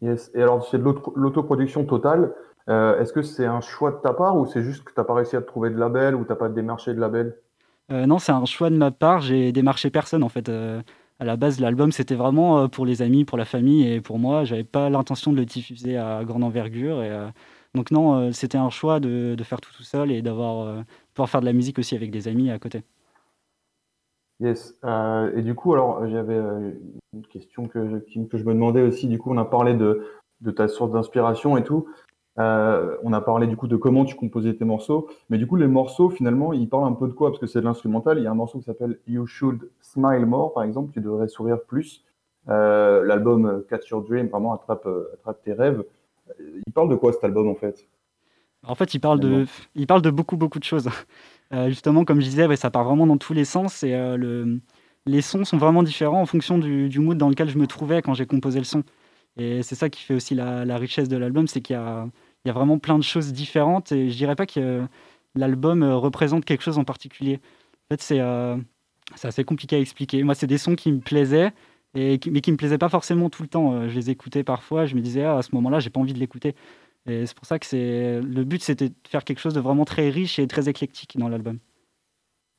Yes. 0.00 0.32
Et 0.34 0.42
alors, 0.42 0.66
c'est 0.68 0.78
de 0.78 0.94
l'autoproduction 1.14 1.84
totale. 1.84 2.34
Euh, 2.68 3.00
est-ce 3.00 3.12
que 3.12 3.22
c'est 3.22 3.46
un 3.46 3.60
choix 3.60 3.90
de 3.90 3.96
ta 3.96 4.12
part 4.12 4.36
ou 4.36 4.46
c'est 4.46 4.62
juste 4.62 4.84
que 4.84 4.92
tu 4.92 5.00
n'as 5.00 5.04
pas 5.04 5.14
réussi 5.14 5.36
à 5.36 5.42
trouver 5.42 5.70
de 5.70 5.78
label 5.78 6.14
ou 6.14 6.24
tu 6.24 6.30
n'as 6.30 6.36
pas 6.36 6.48
démarché 6.48 6.94
de 6.94 7.00
label? 7.00 7.36
Euh, 7.90 8.06
Non, 8.06 8.18
c'est 8.18 8.32
un 8.32 8.44
choix 8.44 8.70
de 8.70 8.76
ma 8.76 8.90
part. 8.90 9.20
J'ai 9.20 9.52
démarché 9.52 9.90
personne 9.90 10.22
en 10.22 10.28
fait. 10.28 10.48
Euh, 10.48 10.82
à 11.18 11.24
la 11.24 11.36
base, 11.36 11.60
l'album 11.60 11.92
c'était 11.92 12.14
vraiment 12.14 12.68
pour 12.68 12.84
les 12.84 13.02
amis, 13.02 13.24
pour 13.24 13.38
la 13.38 13.44
famille 13.44 13.86
et 13.88 14.00
pour 14.00 14.18
moi. 14.18 14.44
J'avais 14.44 14.64
pas 14.64 14.90
l'intention 14.90 15.32
de 15.32 15.36
le 15.36 15.44
diffuser 15.44 15.96
à 15.96 16.24
grande 16.24 16.42
envergure. 16.42 17.02
Et, 17.02 17.10
donc 17.74 17.90
non, 17.90 18.32
c'était 18.32 18.58
un 18.58 18.70
choix 18.70 18.98
de, 18.98 19.36
faire 19.44 19.60
tout 19.60 19.72
tout 19.72 19.84
seul 19.84 20.10
et 20.10 20.20
d'avoir 20.20 20.84
pouvoir 21.14 21.28
faire 21.28 21.40
de 21.40 21.46
la 21.46 21.52
musique 21.52 21.78
aussi 21.78 21.94
avec 21.94 22.10
des 22.10 22.26
amis 22.26 22.50
à 22.50 22.58
côté. 22.58 22.82
Yes. 24.40 24.76
et 25.36 25.42
du 25.42 25.54
coup, 25.54 25.72
alors 25.72 26.08
j'avais 26.08 26.40
une 27.12 27.26
question 27.30 27.68
que, 27.68 28.00
que 28.00 28.38
je 28.38 28.44
me 28.44 28.54
demandais 28.54 28.82
aussi. 28.82 29.06
Du 29.06 29.18
coup, 29.18 29.32
on 29.32 29.38
a 29.38 29.44
parlé 29.44 29.74
de 29.74 30.04
de 30.42 30.50
ta 30.50 30.68
source 30.68 30.90
d'inspiration 30.90 31.56
et 31.56 31.64
tout. 31.64 31.86
Euh, 32.38 32.96
on 33.02 33.12
a 33.12 33.20
parlé 33.20 33.46
du 33.46 33.56
coup 33.56 33.68
de 33.68 33.76
comment 33.76 34.04
tu 34.04 34.14
composais 34.14 34.54
tes 34.54 34.64
morceaux, 34.64 35.08
mais 35.28 35.36
du 35.36 35.46
coup 35.46 35.56
les 35.56 35.66
morceaux 35.66 36.08
finalement 36.08 36.54
ils 36.54 36.68
parlent 36.68 36.86
un 36.86 36.92
peu 36.92 37.06
de 37.06 37.12
quoi? 37.12 37.30
Parce 37.30 37.40
que 37.40 37.46
c'est 37.46 37.60
de 37.60 37.66
l'instrumental. 37.66 38.18
Il 38.18 38.24
y 38.24 38.26
a 38.26 38.30
un 38.30 38.34
morceau 38.34 38.58
qui 38.58 38.64
s'appelle 38.64 38.98
You 39.06 39.26
Should 39.26 39.70
Smile 39.80 40.26
More 40.26 40.54
par 40.54 40.62
exemple, 40.62 40.92
tu 40.92 41.00
devrais 41.00 41.28
sourire 41.28 41.60
plus. 41.66 42.04
Euh, 42.48 43.04
l'album 43.04 43.64
Catch 43.68 43.88
Your 43.90 44.02
Dream, 44.02 44.28
vraiment 44.28 44.54
attrape, 44.54 44.88
attrape 45.14 45.42
tes 45.42 45.52
rêves. 45.52 45.84
Il 46.38 46.72
parle 46.72 46.88
de 46.88 46.96
quoi 46.96 47.12
cet 47.12 47.24
album 47.24 47.48
en 47.48 47.54
fait? 47.54 47.86
En 48.64 48.76
fait, 48.76 48.94
il 48.94 49.00
parle 49.00 49.20
de, 49.20 49.44
il 49.74 49.86
parle 49.86 50.02
de 50.02 50.10
beaucoup 50.10 50.36
beaucoup 50.36 50.58
de 50.58 50.64
choses. 50.64 50.88
justement, 51.66 52.04
comme 52.04 52.20
je 52.20 52.26
disais, 52.26 52.56
ça 52.56 52.70
part 52.70 52.84
vraiment 52.84 53.06
dans 53.06 53.18
tous 53.18 53.34
les 53.34 53.44
sens 53.44 53.82
et 53.82 53.92
le, 53.92 54.60
les 55.04 55.20
sons 55.20 55.44
sont 55.44 55.58
vraiment 55.58 55.82
différents 55.82 56.22
en 56.22 56.26
fonction 56.26 56.58
du, 56.58 56.88
du 56.88 56.98
mood 57.00 57.18
dans 57.18 57.28
lequel 57.28 57.50
je 57.50 57.58
me 57.58 57.66
trouvais 57.66 58.00
quand 58.00 58.14
j'ai 58.14 58.26
composé 58.26 58.58
le 58.58 58.64
son. 58.64 58.84
Et 59.36 59.62
c'est 59.62 59.74
ça 59.74 59.88
qui 59.90 60.02
fait 60.02 60.14
aussi 60.14 60.34
la, 60.34 60.76
richesse 60.76 61.08
de 61.08 61.16
l'album, 61.16 61.46
c'est 61.46 61.60
qu'il 61.60 61.76
y, 61.76 61.78
y 62.46 62.50
a, 62.50 62.52
vraiment 62.52 62.78
plein 62.78 62.98
de 62.98 63.04
choses 63.04 63.32
différentes. 63.32 63.92
Et 63.92 64.10
je 64.10 64.16
dirais 64.16 64.36
pas 64.36 64.46
que 64.46 64.86
l'album 65.34 65.82
euh, 65.82 65.96
représente 65.96 66.44
quelque 66.44 66.62
chose 66.62 66.78
en 66.78 66.84
particulier. 66.84 67.40
En 67.90 67.96
fait, 67.96 68.14
euh, 68.14 68.56
c'est 69.14 69.28
assez 69.28 69.44
compliqué 69.44 69.76
à 69.76 69.78
expliquer. 69.78 70.22
Moi, 70.22 70.34
c'est 70.34 70.46
des 70.46 70.58
sons 70.58 70.74
qui 70.74 70.92
me 70.92 71.00
plaisaient, 71.00 71.52
et 71.94 72.18
mais 72.30 72.40
qui 72.40 72.52
me 72.52 72.56
plaisaient 72.56 72.78
pas 72.78 72.88
forcément 72.88 73.30
tout 73.30 73.42
le 73.42 73.48
temps. 73.48 73.74
Euh, 73.74 73.88
je 73.88 73.94
les 73.94 74.10
écoutais 74.10 74.44
parfois, 74.44 74.86
je 74.86 74.94
me 74.94 75.00
disais, 75.00 75.24
ah, 75.24 75.38
à 75.38 75.42
ce 75.42 75.54
moment-là, 75.54 75.80
j'ai 75.80 75.90
pas 75.90 76.00
envie 76.00 76.14
de 76.14 76.18
l'écouter. 76.18 76.54
Et 77.06 77.26
c'est 77.26 77.36
pour 77.36 77.46
ça 77.46 77.58
que 77.58 77.66
c'est 77.66 78.20
le 78.20 78.44
but, 78.44 78.62
c'était 78.62 78.90
de 78.90 78.94
faire 79.08 79.24
quelque 79.24 79.40
chose 79.40 79.54
de 79.54 79.60
vraiment 79.60 79.84
très 79.84 80.08
riche 80.08 80.38
et 80.38 80.46
très 80.46 80.68
éclectique 80.68 81.18
dans 81.18 81.28
l'album. 81.28 81.58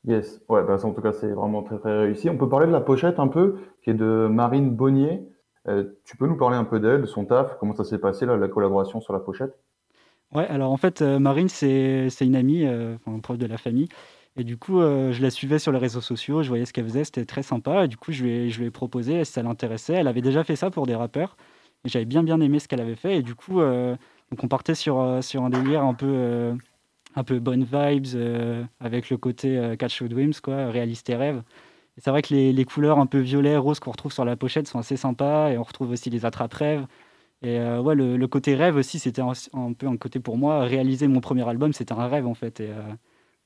Yes, 0.06 0.42
ouais, 0.50 0.64
bah, 0.64 0.78
en 0.84 0.92
tout 0.92 1.02
cas, 1.02 1.14
c'est 1.14 1.32
vraiment 1.32 1.64
très 1.64 1.80
très 1.80 1.98
réussi. 1.98 2.30
On 2.30 2.38
peut 2.38 2.50
parler 2.50 2.68
de 2.68 2.74
la 2.74 2.82
pochette 2.82 3.20
un 3.20 3.30
peu, 3.30 3.56
qui 3.82 3.90
est 3.90 3.94
de 3.94 4.28
Marine 4.30 4.70
Bonnier. 4.76 5.22
Tu 6.04 6.18
peux 6.18 6.28
nous 6.28 6.36
parler 6.36 6.58
un 6.58 6.66
peu 6.66 6.82
d'elle, 6.82 7.02
de 7.02 7.06
son 7.06 7.24
taf, 7.24 7.58
comment 7.58 7.74
ça 7.74 7.86
s'est 7.86 8.00
passé 8.00 8.26
la 8.26 8.50
collaboration 8.50 9.00
sur 9.00 9.14
la 9.14 9.22
pochette? 9.22 9.58
Ouais, 10.34 10.48
alors 10.48 10.72
en 10.72 10.78
fait, 10.78 11.02
euh, 11.02 11.20
Marine, 11.20 11.50
c'est 11.50 12.10
une 12.22 12.36
amie, 12.36 12.66
euh, 12.66 12.96
enfin, 13.06 13.20
proche 13.20 13.38
de 13.38 13.46
la 13.46 13.58
famille. 13.58 13.88
Et 14.36 14.44
du 14.44 14.58
coup, 14.58 14.80
je 14.82 15.22
la 15.22 15.30
suivais 15.30 15.60
sur 15.60 15.72
les 15.72 15.78
réseaux 15.78 16.02
sociaux, 16.02 16.42
je 16.42 16.50
voyais 16.50 16.66
ce 16.66 16.74
qu'elle 16.74 16.86
faisait, 16.86 17.04
c'était 17.04 17.24
très 17.26 17.44
sympa. 17.44 17.86
Et 17.86 17.88
du 17.88 17.98
coup, 17.98 18.12
je 18.12 18.24
lui 18.24 18.32
ai, 18.32 18.50
je 18.50 18.64
lui 18.64 18.72
proposé 18.72 19.24
si 19.26 19.34
ça 19.34 19.44
l'intéressait. 19.44 19.94
Elle 19.94 20.08
avait 20.08 20.24
déjà 20.24 20.44
fait 20.44 20.56
ça 20.56 20.72
pour 20.72 20.88
des 20.88 20.96
rappeurs. 20.96 21.38
Et 21.86 21.90
j'avais 21.90 22.06
bien 22.06 22.24
bien 22.24 22.42
aimé 22.42 22.58
ce 22.60 22.68
qu'elle 22.68 22.82
avait 22.82 22.96
fait. 22.96 23.18
Et 23.18 23.22
du 23.22 23.36
coup, 23.36 23.62
donc 23.62 24.44
on 24.44 24.48
partait 24.48 24.74
sur, 24.74 25.20
sur 25.24 25.44
un 25.44 25.52
délire 25.52 25.84
un 25.84 25.94
peu, 25.94 26.52
un 27.16 27.24
peu 27.24 27.38
bonne 27.40 27.64
vibes, 27.64 28.08
avec 28.80 29.12
le 29.12 29.18
côté 29.18 29.76
Catch 29.78 30.00
Your 30.00 30.10
Dreams, 30.10 30.34
quoi, 30.42 30.72
réaliste 30.72 31.10
et 31.12 31.16
rêve. 31.16 31.44
C'est 31.98 32.10
vrai 32.10 32.24
que 32.24 32.34
les, 32.34 32.66
couleurs 32.66 32.98
un 33.00 33.06
peu 33.06 33.20
violet, 33.20 33.56
rose 33.58 33.80
qu'on 33.80 33.92
retrouve 33.92 34.12
sur 34.14 34.26
la 34.26 34.36
pochette 34.36 34.68
sont 34.68 34.80
assez 34.80 34.98
sympas 34.98 35.52
et 35.52 35.58
on 35.60 35.64
retrouve 35.64 35.92
aussi 35.92 36.10
les 36.10 36.26
attrape-rêves. 36.26 36.86
Et 37.44 37.60
euh, 37.60 37.82
ouais, 37.82 37.94
le, 37.94 38.28
côté 38.28 38.56
rêve 38.56 38.78
aussi, 38.78 39.00
c'était 39.00 39.22
un, 39.22 39.74
peu 39.74 39.88
un 39.88 39.98
côté 39.98 40.22
pour 40.22 40.38
moi. 40.38 40.64
Réaliser 40.64 41.10
mon 41.10 41.20
premier 41.20 41.48
album, 41.48 41.74
c'était 41.74 41.94
un 41.94 42.08
rêve 42.08 42.26
en 42.26 42.34
fait. 42.34 42.62
Et 42.62 42.70
euh, 42.70 42.82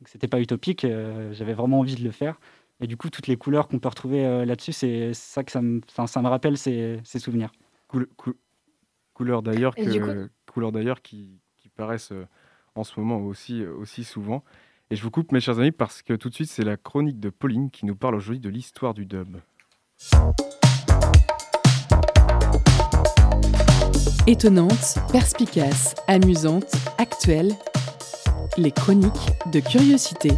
c'était 0.06 0.28
pas 0.28 0.40
utopique, 0.40 0.86
euh, 0.86 1.34
j'avais 1.34 1.56
vraiment 1.56 1.80
envie 1.80 1.96
de 1.96 2.04
le 2.04 2.12
faire. 2.12 2.40
Et 2.80 2.86
du 2.86 2.96
coup, 2.96 3.10
toutes 3.10 3.26
les 3.26 3.38
couleurs 3.38 3.68
qu'on 3.68 3.80
peut 3.80 3.90
retrouver 3.90 4.46
là-dessus, 4.46 4.72
c'est 4.72 5.12
ça 5.16 5.44
que 5.44 5.52
ça 5.52 5.64
me, 5.64 5.82
ça 5.88 6.22
me 6.22 6.28
rappelle 6.28 6.60
ces, 6.60 7.02
souvenirs. 7.04 7.52
couleurs 9.16 9.42
d'ailleurs 9.42 9.74
couleurs 10.46 10.72
d'ailleurs 10.72 11.02
qui, 11.02 11.40
qui, 11.58 11.70
paraissent 11.70 12.14
en 12.76 12.84
ce 12.84 13.00
moment 13.00 13.18
aussi, 13.18 13.66
aussi 13.66 14.04
souvent. 14.04 14.44
Et 14.92 14.96
je 14.96 15.02
vous 15.02 15.10
coupe, 15.10 15.32
mes 15.32 15.40
chers 15.40 15.58
amis, 15.58 15.72
parce 15.72 16.04
que 16.04 16.14
tout 16.14 16.30
de 16.30 16.36
suite, 16.36 16.50
c'est 16.52 16.64
la 16.64 16.78
chronique 16.78 17.20
de 17.20 17.32
Pauline 17.32 17.72
qui 17.72 17.88
nous 17.88 17.96
parle 17.96 18.14
aujourd'hui 18.14 18.40
de 18.40 18.50
l'histoire 18.50 18.94
du 18.94 19.08
dub. 19.08 19.38
Étonnante, 24.30 24.98
perspicace, 25.10 25.96
amusante, 26.06 26.70
actuelle, 26.98 27.54
les 28.58 28.74
chroniques 28.74 29.14
de 29.54 29.62
curiosité. 29.62 30.32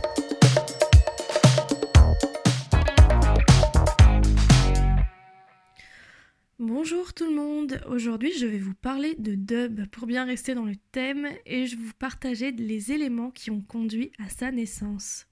Bonjour 6.59 7.15
tout 7.15 7.25
le 7.25 7.35
monde, 7.35 7.81
aujourd'hui 7.87 8.31
je 8.37 8.45
vais 8.45 8.59
vous 8.59 8.75
parler 8.75 9.15
de 9.15 9.33
dub 9.33 9.87
pour 9.87 10.05
bien 10.05 10.23
rester 10.23 10.53
dans 10.53 10.65
le 10.65 10.75
thème 10.91 11.27
et 11.47 11.65
je 11.65 11.75
vais 11.75 11.81
vous 11.81 11.93
partager 11.97 12.51
les 12.51 12.91
éléments 12.91 13.31
qui 13.31 13.49
ont 13.49 13.61
conduit 13.61 14.11
à 14.23 14.29
sa 14.29 14.51
naissance. 14.51 15.25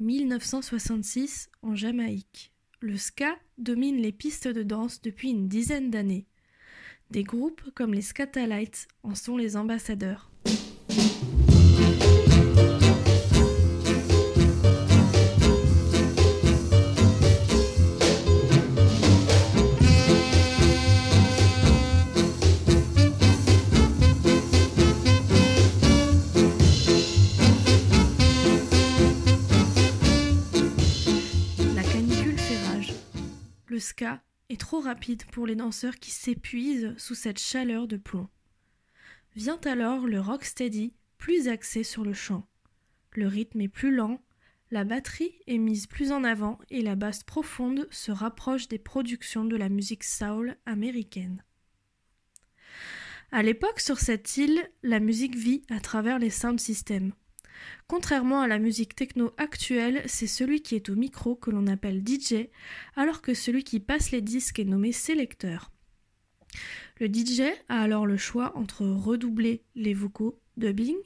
1966 0.00 1.50
en 1.62 1.76
Jamaïque. 1.76 2.52
Le 2.80 2.96
ska 2.96 3.38
domine 3.58 3.98
les 3.98 4.10
pistes 4.10 4.48
de 4.48 4.64
danse 4.64 5.00
depuis 5.02 5.30
une 5.30 5.46
dizaine 5.46 5.92
d'années. 5.92 6.26
Des 7.10 7.24
groupes 7.24 7.62
comme 7.74 7.92
les 7.92 8.02
Scatalites 8.02 8.86
en 9.02 9.14
sont 9.14 9.36
les 9.36 9.56
ambassadeurs. 9.56 10.30
ska 33.80 34.29
trop 34.56 34.80
rapide 34.80 35.24
pour 35.26 35.46
les 35.46 35.54
danseurs 35.54 35.96
qui 35.96 36.10
s'épuisent 36.10 36.94
sous 36.96 37.14
cette 37.14 37.38
chaleur 37.38 37.86
de 37.86 37.96
plomb. 37.96 38.28
Vient 39.36 39.60
alors 39.64 40.06
le 40.06 40.20
rocksteady, 40.20 40.92
plus 41.18 41.48
axé 41.48 41.84
sur 41.84 42.04
le 42.04 42.12
chant. 42.12 42.48
Le 43.12 43.26
rythme 43.26 43.60
est 43.60 43.68
plus 43.68 43.94
lent, 43.94 44.20
la 44.72 44.84
batterie 44.84 45.34
est 45.46 45.58
mise 45.58 45.86
plus 45.86 46.12
en 46.12 46.22
avant 46.22 46.58
et 46.70 46.82
la 46.82 46.94
basse 46.94 47.24
profonde 47.24 47.88
se 47.90 48.12
rapproche 48.12 48.68
des 48.68 48.78
productions 48.78 49.44
de 49.44 49.56
la 49.56 49.68
musique 49.68 50.04
soul 50.04 50.56
américaine. 50.64 51.44
À 53.32 53.42
l'époque, 53.42 53.80
sur 53.80 53.98
cette 53.98 54.36
île, 54.36 54.60
la 54.82 55.00
musique 55.00 55.36
vit 55.36 55.62
à 55.70 55.80
travers 55.80 56.18
les 56.18 56.30
sound 56.30 56.58
systems. 56.58 57.12
Contrairement 57.86 58.40
à 58.40 58.48
la 58.48 58.58
musique 58.58 58.94
techno 58.94 59.32
actuelle, 59.36 60.02
c'est 60.06 60.26
celui 60.26 60.62
qui 60.62 60.74
est 60.74 60.88
au 60.88 60.94
micro 60.94 61.34
que 61.34 61.50
l'on 61.50 61.66
appelle 61.66 62.02
DJ, 62.06 62.48
alors 62.96 63.22
que 63.22 63.34
celui 63.34 63.64
qui 63.64 63.80
passe 63.80 64.10
les 64.10 64.20
disques 64.20 64.58
est 64.58 64.64
nommé 64.64 64.92
sélecteur. 64.92 65.70
Le 66.98 67.06
DJ 67.06 67.42
a 67.68 67.80
alors 67.80 68.06
le 68.06 68.16
choix 68.16 68.56
entre 68.56 68.84
redoubler 68.84 69.62
les 69.74 69.94
vocaux, 69.94 70.38
dubbing, 70.56 70.98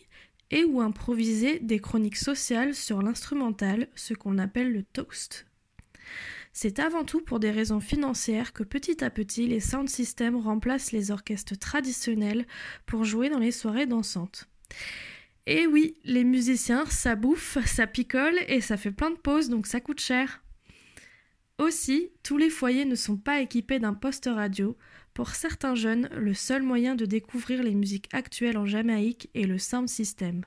et 0.50 0.64
ou 0.64 0.80
improviser 0.80 1.58
des 1.58 1.78
chroniques 1.78 2.16
sociales 2.16 2.74
sur 2.74 3.02
l'instrumental, 3.02 3.88
ce 3.94 4.14
qu'on 4.14 4.38
appelle 4.38 4.72
le 4.72 4.82
toast. 4.82 5.46
C'est 6.52 6.78
avant 6.78 7.04
tout 7.04 7.20
pour 7.20 7.40
des 7.40 7.50
raisons 7.50 7.80
financières 7.80 8.52
que 8.52 8.62
petit 8.62 9.02
à 9.02 9.10
petit 9.10 9.48
les 9.48 9.58
sound 9.58 9.88
systems 9.88 10.36
remplacent 10.36 10.92
les 10.92 11.10
orchestres 11.10 11.58
traditionnels 11.58 12.46
pour 12.86 13.04
jouer 13.04 13.28
dans 13.28 13.40
les 13.40 13.50
soirées 13.50 13.86
dansantes. 13.86 14.48
Et 15.46 15.66
oui, 15.66 15.96
les 16.04 16.24
musiciens, 16.24 16.86
ça 16.86 17.16
bouffe, 17.16 17.58
ça 17.66 17.86
picole 17.86 18.38
et 18.48 18.60
ça 18.60 18.76
fait 18.76 18.90
plein 18.90 19.10
de 19.10 19.16
pauses, 19.16 19.50
donc 19.50 19.66
ça 19.66 19.80
coûte 19.80 20.00
cher. 20.00 20.42
Aussi, 21.58 22.10
tous 22.22 22.38
les 22.38 22.50
foyers 22.50 22.86
ne 22.86 22.94
sont 22.94 23.16
pas 23.16 23.40
équipés 23.40 23.78
d'un 23.78 23.94
poste 23.94 24.28
radio. 24.32 24.76
Pour 25.12 25.30
certains 25.30 25.74
jeunes, 25.74 26.08
le 26.16 26.34
seul 26.34 26.62
moyen 26.62 26.94
de 26.96 27.04
découvrir 27.04 27.62
les 27.62 27.74
musiques 27.74 28.08
actuelles 28.12 28.58
en 28.58 28.66
Jamaïque 28.66 29.30
est 29.34 29.46
le 29.46 29.58
sound 29.58 29.88
system. 29.88 30.44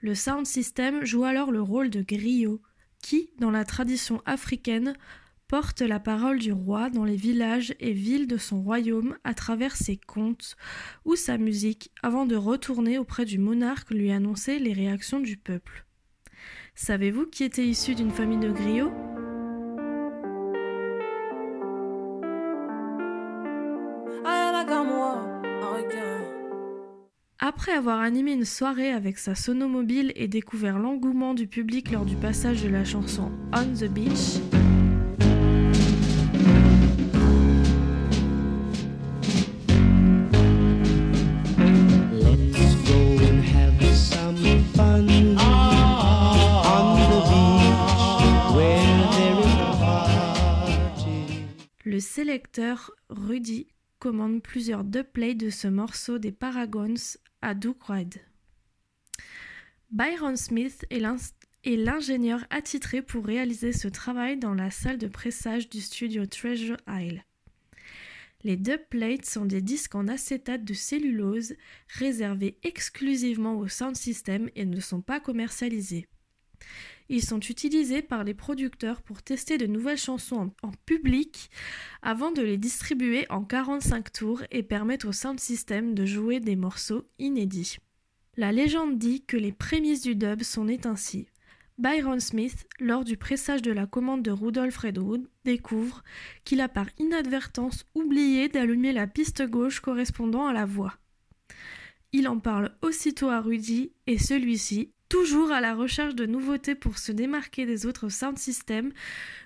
Le 0.00 0.14
sound 0.14 0.46
system 0.46 1.04
joue 1.04 1.24
alors 1.24 1.50
le 1.50 1.62
rôle 1.62 1.88
de 1.88 2.02
griot, 2.02 2.60
qui, 3.02 3.30
dans 3.38 3.50
la 3.50 3.64
tradition 3.64 4.20
africaine, 4.26 4.94
porte 5.48 5.80
la 5.80 6.00
parole 6.00 6.38
du 6.38 6.52
roi 6.52 6.90
dans 6.90 7.04
les 7.04 7.16
villages 7.16 7.74
et 7.80 7.92
villes 7.92 8.26
de 8.26 8.36
son 8.36 8.62
royaume 8.62 9.16
à 9.24 9.34
travers 9.34 9.76
ses 9.76 9.96
contes 9.96 10.56
ou 11.04 11.14
sa 11.14 11.38
musique 11.38 11.90
avant 12.02 12.26
de 12.26 12.36
retourner 12.36 12.98
auprès 12.98 13.24
du 13.24 13.38
monarque 13.38 13.90
lui 13.90 14.10
annoncer 14.10 14.58
les 14.58 14.72
réactions 14.72 15.20
du 15.20 15.36
peuple. 15.36 15.86
Savez-vous 16.74 17.26
qui 17.26 17.44
était 17.44 17.66
issu 17.66 17.94
d'une 17.94 18.10
famille 18.10 18.38
de 18.38 18.50
griots? 18.50 18.92
Après 27.38 27.72
avoir 27.72 28.00
animé 28.00 28.32
une 28.32 28.44
soirée 28.44 28.90
avec 28.90 29.18
sa 29.18 29.34
sonomobile 29.34 30.12
et 30.16 30.26
découvert 30.26 30.78
l'engouement 30.78 31.32
du 31.32 31.46
public 31.46 31.92
lors 31.92 32.04
du 32.04 32.16
passage 32.16 32.62
de 32.62 32.68
la 32.68 32.84
chanson 32.84 33.30
On 33.52 33.72
the 33.72 33.88
Beach, 33.88 34.40
sélecteur 52.16 52.92
Rudy 53.10 53.68
commande 53.98 54.42
plusieurs 54.42 54.84
dubplates 54.84 55.36
de 55.36 55.50
ce 55.50 55.68
morceau 55.68 56.16
des 56.16 56.32
Paragons 56.32 56.94
à 57.42 57.52
Duke. 57.52 58.22
Byron 59.90 60.34
Smith 60.34 60.86
est 60.90 61.76
l'ingénieur 61.76 62.42
attitré 62.48 63.02
pour 63.02 63.26
réaliser 63.26 63.74
ce 63.74 63.86
travail 63.86 64.38
dans 64.38 64.54
la 64.54 64.70
salle 64.70 64.96
de 64.96 65.08
pressage 65.08 65.68
du 65.68 65.82
studio 65.82 66.24
Treasure 66.24 66.78
Isle. 66.88 67.22
Les 68.44 68.56
dubplates 68.56 69.26
sont 69.26 69.44
des 69.44 69.60
disques 69.60 69.94
en 69.94 70.08
acétate 70.08 70.64
de 70.64 70.72
cellulose 70.72 71.52
réservés 71.98 72.58
exclusivement 72.62 73.58
au 73.58 73.68
sound 73.68 73.94
system 73.94 74.48
et 74.56 74.64
ne 74.64 74.80
sont 74.80 75.02
pas 75.02 75.20
commercialisés. 75.20 76.08
Ils 77.08 77.22
sont 77.22 77.40
utilisés 77.40 78.02
par 78.02 78.24
les 78.24 78.34
producteurs 78.34 79.02
pour 79.02 79.22
tester 79.22 79.58
de 79.58 79.66
nouvelles 79.66 79.98
chansons 79.98 80.52
en, 80.62 80.72
public 80.86 81.50
avant 82.02 82.32
de 82.32 82.42
les 82.42 82.58
distribuer 82.58 83.26
en 83.30 83.44
45 83.44 84.12
tours 84.12 84.42
et 84.50 84.62
permettre 84.62 85.08
au 85.08 85.12
sound 85.12 85.38
system 85.38 85.94
de 85.94 86.04
jouer 86.04 86.40
des 86.40 86.56
morceaux 86.56 87.04
inédits. 87.18 87.78
La 88.36 88.52
légende 88.52 88.98
dit 88.98 89.24
que 89.24 89.36
les 89.36 89.52
prémices 89.52 90.02
du 90.02 90.14
dub 90.14 90.42
sont 90.42 90.64
nées 90.64 90.80
ainsi. 90.84 91.26
Byron 91.78 92.20
Smith, 92.20 92.66
lors 92.80 93.04
du 93.04 93.16
pressage 93.16 93.62
de 93.62 93.70
la 93.70 93.86
commande 93.86 94.22
de 94.22 94.30
Rudolph 94.30 94.78
Redwood, 94.78 95.28
découvre 95.44 96.02
qu'il 96.44 96.60
a 96.60 96.68
par 96.68 96.86
inadvertance 96.98 97.84
oublié 97.94 98.48
d'allumer 98.48 98.92
la 98.92 99.06
piste 99.06 99.42
gauche 99.46 99.80
correspondant 99.80 100.46
à 100.46 100.54
la 100.54 100.64
voix. 100.64 100.94
Il 102.12 102.28
en 102.28 102.38
parle 102.38 102.74
aussitôt 102.80 103.28
à 103.28 103.40
Rudy 103.40 103.92
et 104.06 104.18
celui-ci, 104.18 104.92
toujours 105.08 105.52
à 105.52 105.60
la 105.60 105.74
recherche 105.74 106.14
de 106.14 106.26
nouveautés 106.26 106.74
pour 106.74 106.98
se 106.98 107.12
démarquer 107.12 107.66
des 107.66 107.86
autres 107.86 108.08
sound 108.08 108.38
systems, 108.38 108.92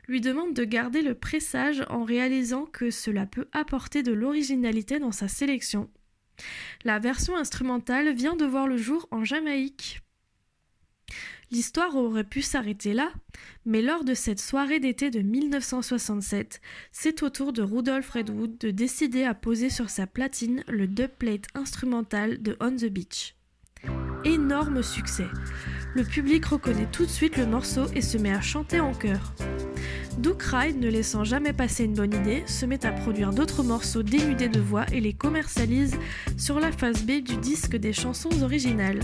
lui 0.09 0.21
demande 0.21 0.55
de 0.55 0.65
garder 0.65 1.03
le 1.03 1.15
pressage 1.15 1.85
en 1.89 2.05
réalisant 2.05 2.67
que 2.67 2.91
cela 2.91 3.27
peut 3.27 3.49
apporter 3.53 4.03
de 4.03 4.13
l'originalité 4.13 4.99
dans 4.99 5.13
sa 5.13 5.29
sélection. 5.29 5.91
La 6.85 6.99
version 6.99 7.37
instrumentale 7.37 8.15
vient 8.15 8.37
de 8.37 8.47
voir 8.47 8.67
le 8.67 8.77
jour 8.77 9.07
en 9.11 9.25
Jamaïque. 9.25 10.01
L'histoire 11.51 11.97
aurait 11.97 12.25
pu 12.25 12.43
s'arrêter 12.43 12.95
là, 12.95 13.13
mais 13.67 13.83
lors 13.83 14.05
de 14.05 14.15
cette 14.15 14.39
soirée 14.39 14.79
d'été 14.79 15.11
de 15.11 15.21
1967, 15.21 16.61
c'est 16.93 17.25
au 17.25 17.31
tour 17.31 17.53
de 17.53 17.63
Rudolph 17.63 18.11
Redwood 18.11 18.57
de 18.59 18.71
décider 18.71 19.25
à 19.25 19.35
poser 19.35 19.69
sur 19.69 19.91
sa 19.91 20.07
platine 20.07 20.63
le 20.69 20.87
dubplate 20.87 21.49
instrumental 21.55 22.41
de 22.41 22.57
On 22.61 22.77
the 22.77 22.87
Beach. 22.87 23.35
Énorme 24.25 24.83
succès. 24.83 25.27
Le 25.95 26.05
public 26.05 26.45
reconnaît 26.45 26.89
tout 26.93 27.07
de 27.07 27.11
suite 27.11 27.39
le 27.39 27.47
morceau 27.47 27.87
et 27.95 28.03
se 28.03 28.19
met 28.19 28.33
à 28.33 28.41
chanter 28.41 28.79
en 28.79 28.93
chœur. 28.93 29.33
Duke 30.19 30.43
Ride, 30.43 30.79
ne 30.79 30.91
laissant 30.91 31.25
jamais 31.25 31.55
passer 31.55 31.85
une 31.85 31.95
bonne 31.95 32.13
idée, 32.13 32.43
se 32.47 32.67
met 32.67 32.85
à 32.85 32.93
produire 32.93 33.33
d'autres 33.33 33.63
morceaux 33.63 34.03
dénudés 34.03 34.51
de 34.51 34.61
voix 34.61 34.85
et 34.93 35.01
les 35.01 35.15
commercialise 35.15 35.97
sur 36.37 36.61
la 36.61 36.71
face 36.71 37.03
B 37.05 37.23
du 37.23 37.37
disque 37.37 37.77
des 37.77 37.95
chansons 37.95 38.43
originales. 38.43 39.01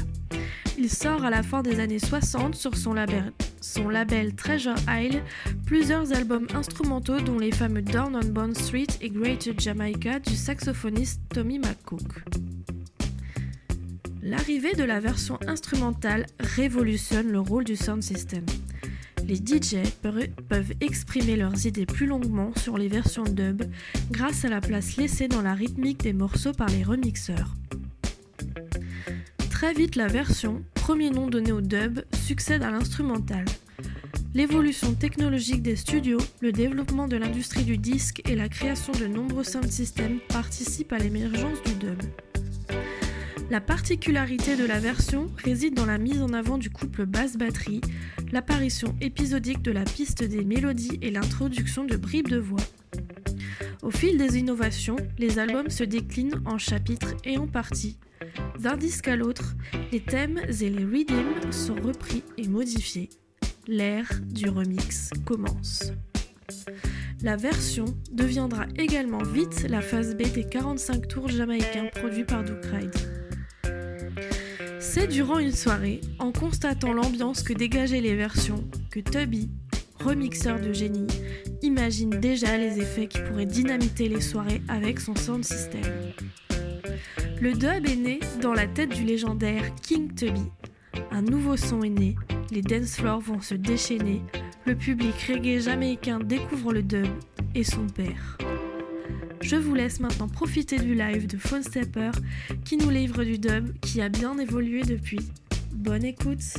Il 0.78 0.90
sort 0.90 1.24
à 1.24 1.30
la 1.30 1.42
fin 1.42 1.62
des 1.62 1.80
années 1.80 1.98
60 1.98 2.54
sur 2.54 2.76
son 2.76 2.92
label, 2.92 3.32
son 3.62 3.88
label 3.88 4.34
Treasure 4.34 4.76
Isle 4.88 5.22
plusieurs 5.64 6.12
albums 6.12 6.46
instrumentaux 6.54 7.20
dont 7.20 7.38
les 7.38 7.52
fameux 7.52 7.80
Down 7.80 8.14
on 8.22 8.28
Bond 8.28 8.54
Street 8.54 8.86
et 9.00 9.08
Great 9.08 9.58
Jamaica 9.58 10.18
du 10.18 10.36
saxophoniste 10.36 11.22
Tommy 11.30 11.58
McCook. 11.58 12.22
L'arrivée 14.26 14.72
de 14.72 14.82
la 14.82 14.98
version 14.98 15.38
instrumentale 15.46 16.26
révolutionne 16.40 17.30
le 17.30 17.38
rôle 17.38 17.62
du 17.62 17.76
sound 17.76 18.02
system. 18.02 18.44
Les 19.24 19.36
DJ 19.36 19.76
peuvent 20.02 20.72
exprimer 20.80 21.36
leurs 21.36 21.64
idées 21.64 21.86
plus 21.86 22.08
longuement 22.08 22.50
sur 22.56 22.76
les 22.76 22.88
versions 22.88 23.22
dub 23.22 23.62
grâce 24.10 24.44
à 24.44 24.48
la 24.48 24.60
place 24.60 24.96
laissée 24.96 25.28
dans 25.28 25.42
la 25.42 25.54
rythmique 25.54 26.02
des 26.02 26.12
morceaux 26.12 26.52
par 26.52 26.68
les 26.70 26.82
remixeurs. 26.82 27.54
Très 29.48 29.72
vite, 29.72 29.94
la 29.94 30.08
version, 30.08 30.64
premier 30.74 31.10
nom 31.10 31.28
donné 31.28 31.52
au 31.52 31.60
dub, 31.60 32.00
succède 32.12 32.64
à 32.64 32.72
l'instrumental. 32.72 33.44
L'évolution 34.34 34.92
technologique 34.94 35.62
des 35.62 35.76
studios, 35.76 36.20
le 36.40 36.50
développement 36.50 37.06
de 37.06 37.16
l'industrie 37.16 37.64
du 37.64 37.78
disque 37.78 38.28
et 38.28 38.34
la 38.34 38.48
création 38.48 38.92
de 38.92 39.06
nombreux 39.06 39.44
sound 39.44 39.70
systems 39.70 40.18
participent 40.28 40.92
à 40.92 40.98
l'émergence 40.98 41.62
du 41.62 41.74
dub. 41.74 42.02
La 43.50 43.60
particularité 43.60 44.56
de 44.56 44.64
la 44.64 44.78
version 44.78 45.30
réside 45.44 45.74
dans 45.74 45.86
la 45.86 45.98
mise 45.98 46.22
en 46.22 46.32
avant 46.32 46.58
du 46.58 46.70
couple 46.70 47.06
basse-batterie, 47.06 47.80
l'apparition 48.32 48.94
épisodique 49.00 49.62
de 49.62 49.72
la 49.72 49.84
piste 49.84 50.24
des 50.24 50.44
mélodies 50.44 50.98
et 51.02 51.10
l'introduction 51.10 51.84
de 51.84 51.96
bribes 51.96 52.28
de 52.28 52.38
voix. 52.38 52.62
Au 53.82 53.90
fil 53.90 54.18
des 54.18 54.38
innovations, 54.38 54.96
les 55.18 55.38
albums 55.38 55.70
se 55.70 55.84
déclinent 55.84 56.42
en 56.44 56.58
chapitres 56.58 57.14
et 57.24 57.38
en 57.38 57.46
parties, 57.46 57.98
d'un 58.58 58.76
disque 58.76 59.08
à 59.08 59.16
l'autre, 59.16 59.54
les 59.92 60.00
thèmes 60.00 60.40
et 60.60 60.70
les 60.70 60.84
rhythms 60.84 61.52
sont 61.52 61.74
repris 61.74 62.22
et 62.38 62.48
modifiés. 62.48 63.10
L'ère 63.66 64.20
du 64.24 64.48
remix 64.48 65.10
commence. 65.24 65.92
La 67.22 67.36
version 67.36 67.86
deviendra 68.12 68.66
également 68.76 69.22
vite 69.22 69.66
la 69.68 69.80
phase 69.80 70.14
B 70.14 70.22
des 70.32 70.44
45 70.44 71.08
tours 71.08 71.28
jamaïcains 71.28 71.88
produits 71.94 72.24
par 72.24 72.44
Duke 72.44 72.64
Ride. 72.66 72.94
C'est 74.98 75.08
durant 75.08 75.38
une 75.38 75.52
soirée, 75.52 76.00
en 76.18 76.32
constatant 76.32 76.94
l'ambiance 76.94 77.42
que 77.42 77.52
dégageaient 77.52 78.00
les 78.00 78.16
versions, 78.16 78.64
que 78.90 78.98
Tubby, 78.98 79.50
remixeur 80.02 80.58
de 80.58 80.72
génie, 80.72 81.06
imagine 81.60 82.08
déjà 82.08 82.56
les 82.56 82.80
effets 82.80 83.06
qui 83.06 83.20
pourraient 83.20 83.44
dynamiter 83.44 84.08
les 84.08 84.22
soirées 84.22 84.62
avec 84.68 84.98
son 84.98 85.14
sound 85.14 85.44
system. 85.44 85.82
Le 87.42 87.52
dub 87.52 87.86
est 87.86 87.96
né 87.96 88.20
dans 88.40 88.54
la 88.54 88.66
tête 88.66 88.88
du 88.88 89.04
légendaire 89.04 89.64
King 89.82 90.14
Tubby. 90.14 90.50
Un 91.10 91.20
nouveau 91.20 91.58
son 91.58 91.82
est 91.82 91.90
né, 91.90 92.16
les 92.50 92.62
dance 92.62 92.96
floors 92.96 93.20
vont 93.20 93.42
se 93.42 93.54
déchaîner, 93.54 94.22
le 94.64 94.74
public 94.74 95.14
reggae 95.28 95.60
jamaïcain 95.60 96.20
découvre 96.20 96.72
le 96.72 96.82
dub 96.82 97.06
et 97.54 97.64
son 97.64 97.86
père. 97.86 98.38
Je 99.40 99.56
vous 99.56 99.74
laisse 99.74 100.00
maintenant 100.00 100.28
profiter 100.28 100.78
du 100.78 100.94
live 100.94 101.26
de 101.26 101.36
Phone 101.36 101.62
Stepper 101.62 102.10
qui 102.64 102.76
nous 102.76 102.90
livre 102.90 103.24
du 103.24 103.38
dub 103.38 103.78
qui 103.80 104.00
a 104.00 104.08
bien 104.08 104.36
évolué 104.38 104.82
depuis. 104.82 105.20
Bonne 105.72 106.04
écoute! 106.04 106.54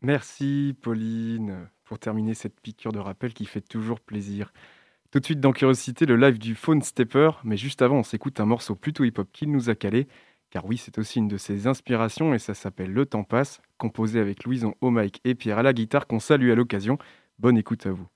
Merci 0.00 0.76
Pauline 0.80 1.68
pour 1.84 1.98
terminer 1.98 2.34
cette 2.34 2.60
piqûre 2.60 2.92
de 2.92 2.98
rappel 2.98 3.34
qui 3.34 3.44
fait 3.46 3.60
toujours 3.60 4.00
plaisir. 4.00 4.52
Tout 5.10 5.20
de 5.20 5.24
suite 5.24 5.40
dans 5.40 5.52
Curiosité, 5.52 6.06
le 6.06 6.16
live 6.16 6.38
du 6.38 6.54
Phone 6.54 6.82
Stepper, 6.82 7.30
mais 7.42 7.56
juste 7.56 7.80
avant, 7.80 7.96
on 7.96 8.02
s'écoute 8.02 8.40
un 8.40 8.46
morceau 8.46 8.74
plutôt 8.74 9.04
hip-hop 9.04 9.28
qu'il 9.32 9.50
nous 9.50 9.70
a 9.70 9.74
calé, 9.74 10.06
car 10.50 10.66
oui, 10.66 10.76
c'est 10.76 10.98
aussi 10.98 11.18
une 11.18 11.28
de 11.28 11.36
ses 11.36 11.66
inspirations 11.66 12.34
et 12.34 12.38
ça 12.38 12.54
s'appelle 12.54 12.92
Le 12.92 13.06
temps 13.06 13.24
passe, 13.24 13.60
composé 13.76 14.20
avec 14.20 14.44
Louison 14.44 14.74
mic 14.82 15.20
et 15.24 15.34
Pierre 15.34 15.58
à 15.58 15.62
la 15.62 15.72
guitare 15.72 16.06
qu'on 16.06 16.20
salue 16.20 16.50
à 16.50 16.54
l'occasion. 16.54 16.98
Bonne 17.38 17.56
écoute 17.56 17.86
à 17.86 17.92
vous. 17.92 18.08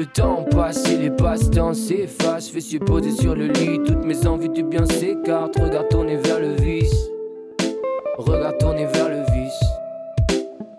Le 0.00 0.06
temps 0.06 0.46
passe 0.50 0.88
et 0.88 0.96
les 0.96 1.10
passe-temps 1.10 1.74
s'effacent. 1.74 2.48
Fais 2.48 2.62
supposer 2.62 3.10
sur 3.10 3.34
le 3.34 3.48
lit, 3.48 3.78
toutes 3.84 4.02
mes 4.02 4.26
envies 4.26 4.48
du 4.48 4.62
bien 4.62 4.86
s'écartent. 4.86 5.60
Regarde 5.60 5.90
tourner 5.90 6.16
vers 6.16 6.40
le 6.40 6.54
vice. 6.54 7.10
Regarde 8.16 8.56
tourner 8.56 8.86
vers 8.86 9.10
le 9.10 9.20
vice. 9.34 9.60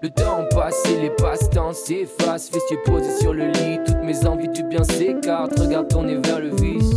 Le 0.01 0.09
temps 0.09 0.43
passe 0.55 0.83
et 0.89 0.99
les 0.99 1.11
passe-temps 1.11 1.71
s'effacent. 1.71 2.49
Fais 2.49 2.61
supposer 2.67 3.15
sur 3.19 3.35
le 3.35 3.45
lit, 3.45 3.77
toutes 3.85 4.01
mes 4.03 4.25
envies 4.25 4.49
du 4.49 4.63
bien 4.63 4.83
s'écartent. 4.83 5.59
Regarde 5.59 5.87
tourner 5.87 6.15
vers 6.15 6.39
le 6.39 6.49
vice. 6.55 6.90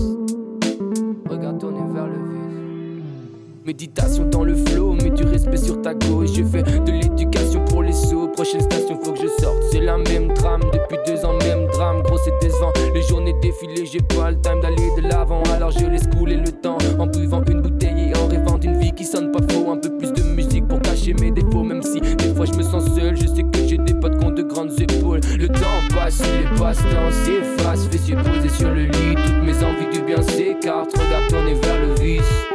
Méditation 3.67 4.27
dans 4.27 4.45
le 4.45 4.55
flow, 4.55 4.93
mets 4.93 5.09
du 5.09 5.25
respect 5.25 5.57
sur 5.57 5.81
ta 5.81 5.95
gauche. 5.95 6.29
Je 6.35 6.45
fais 6.45 6.63
de 6.63 6.93
l'éducation 6.93 7.65
pour 7.65 7.83
les 7.83 7.95
sauts. 7.95 8.29
Prochaine 8.29 8.61
station, 8.61 9.01
faut 9.03 9.13
que 9.13 9.21
je 9.23 9.43
sorte. 9.43 9.57
C'est 9.73 9.81
la 9.81 9.97
même 9.97 10.35
trame 10.35 10.61
depuis 10.71 10.99
deux 11.07 11.25
ans, 11.25 11.33
même 11.39 11.67
drame. 11.69 12.03
Gros, 12.03 12.19
c'est 12.19 12.47
décevant. 12.47 12.75
Les 12.95 13.01
journées 13.01 13.35
défilées, 13.41 13.87
j'ai 13.91 14.03
pas 14.03 14.33
le 14.33 14.41
time 14.43 14.61
d'aller 14.61 14.91
de 14.99 15.09
l'avant. 15.09 15.43
Alors 15.55 15.71
je 15.71 15.87
laisse 15.87 16.07
couler 16.09 16.37
le 16.37 16.53
temps 16.53 16.77
en 16.99 17.07
buvant 17.07 17.43
une 17.49 17.63
bouteille 17.63 18.11
et 18.11 18.19
en 18.19 18.27
rêvant 18.27 18.59
d'une 18.59 18.79
vie 18.79 18.93
qui 18.93 19.07
sonne 19.07 19.33
pas 19.33 19.41
faux. 19.51 19.71
Un 19.71 19.79
peu 19.79 19.97
plus 19.97 20.13
de 20.13 20.23
musique 20.23 20.69
pour 20.69 20.83
cacher 20.83 21.15
mes 21.15 21.31
défauts. 21.31 21.63
Même 21.63 21.83
si 21.83 22.03
des 22.03 22.35
fois 22.35 22.45
je 22.45 22.53
me 22.53 22.63
sens 22.63 22.85
seul, 22.95 23.17
je 23.17 23.29
sais 23.29 23.45
que 23.45 23.67
j'ai 23.67 23.79
des 23.79 23.95
potes 23.95 24.19
qui 24.19 24.27
ont 24.27 24.31
de 24.31 24.43
grandes 24.43 24.79
épaules. 24.79 25.21
Le 25.39 25.49
temps 25.49 25.81
passe, 25.95 26.21
les 26.21 26.59
passe-temps 26.59 27.11
s'effacent. 27.11 27.89
Fais 27.91 27.97
supposer 27.97 28.51
sur 28.51 28.71
le 28.71 28.83
lit, 28.83 29.15
toutes 29.15 29.43
mes 29.43 29.57
envies 29.65 29.89
du 29.91 30.03
bien 30.05 30.21
s'écartent. 30.21 30.93
Regarde 30.93 31.29
tourner 31.31 31.55
vers 31.55 31.81
le 31.81 31.95
vice. 31.95 32.54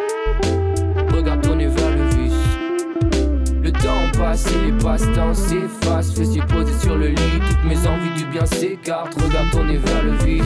Les 4.29 4.71
passe-temps 4.83 5.33
s'effacent. 5.33 6.13
Fessiers 6.13 6.41
posés 6.47 6.77
sur 6.79 6.95
le 6.95 7.07
lit, 7.07 7.39
toutes 7.49 7.63
mes 7.65 7.87
envies 7.87 8.13
du 8.15 8.25
bien 8.25 8.45
s'écartent. 8.45 9.15
Regarde 9.15 9.49
tourner 9.51 9.77
vers 9.77 10.03
le 10.03 10.11
vice. 10.23 10.43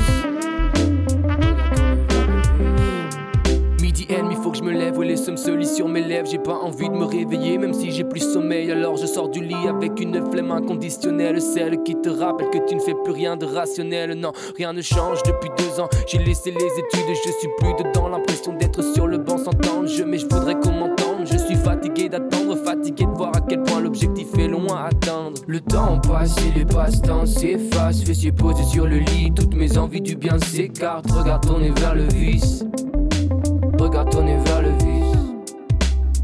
Midi 3.82 4.08
et 4.10 4.22
demi, 4.22 4.36
faut 4.36 4.52
que 4.52 4.58
je 4.58 4.64
me 4.64 4.72
lève, 4.72 4.98
ouais, 4.98 5.06
les 5.06 5.18
sommes 5.18 5.36
se 5.36 5.62
sur 5.64 5.90
mes 5.90 6.02
lèvres. 6.02 6.28
J'ai 6.30 6.40
pas 6.40 6.54
envie 6.54 6.88
de 6.88 6.94
me 6.94 7.04
réveiller, 7.04 7.58
même 7.58 7.74
si 7.74 7.92
j'ai 7.92 8.06
plus 8.06 8.22
sommeil. 8.22 8.72
Alors 8.72 8.96
je 8.96 9.06
sors 9.06 9.28
du 9.28 9.44
lit 9.44 9.68
avec 9.68 10.00
une 10.00 10.32
flemme 10.32 10.52
inconditionnelle, 10.52 11.42
celle 11.42 11.84
qui 11.84 11.96
te 11.96 12.10
rappelle 12.10 12.50
que 12.52 12.60
tu 12.66 12.76
ne 12.76 12.80
fais 12.80 12.96
plus 13.04 13.14
rien 13.14 13.36
de 13.36 13.46
rationnel. 13.46 14.14
Non, 14.14 14.32
rien 14.56 14.72
ne 14.72 14.82
change 14.82 15.22
depuis 15.24 15.50
deux 15.58 15.82
ans. 15.82 15.90
J'ai 16.08 16.20
laissé 16.20 16.52
les 16.52 16.80
études, 16.80 17.16
je 17.26 17.32
suis 17.32 17.50
plus 17.58 17.74
dedans. 17.84 18.08
L'impression 18.08 18.54
d'être 18.54 18.82
sur 18.94 19.08
le 19.08 19.18
banc 19.18 19.38
sans 19.38 19.52
temps 19.52 19.82
de 19.82 19.88
jeu, 19.88 20.06
mais 20.06 20.18
je 20.18 20.26
voudrais 20.28 20.56
qu'on. 20.56 21.03
Je 21.26 21.38
suis 21.38 21.56
fatigué 21.56 22.10
d'attendre, 22.10 22.58
fatigué 22.58 23.06
de 23.06 23.12
voir 23.12 23.32
à 23.36 23.40
quel 23.40 23.62
point 23.64 23.80
l'objectif 23.80 24.28
est 24.38 24.48
loin 24.48 24.76
à 24.76 24.88
atteindre. 24.88 25.42
Le 25.48 25.62
temps 25.62 26.00
passe 26.00 26.36
et 26.46 26.58
les 26.58 26.66
passe-temps 26.66 27.26
s'effacent. 27.26 28.04
Fessiers 28.04 28.34
posés 28.34 28.66
sur 28.66 28.86
le 28.86 28.98
lit, 28.98 29.32
toutes 29.34 29.56
mes 29.56 29.78
envies 29.78 30.02
du 30.02 30.16
bien 30.16 30.38
s'écartent. 30.40 31.10
Regarde 31.12 31.46
tourner 31.46 31.72
vers 31.78 31.96
le 31.96 32.04
vice. 32.14 32.66
Regarde 33.80 34.10
tourner 34.10 34.38
vers 34.46 34.62
le 34.62 34.70
vice. 34.70 35.18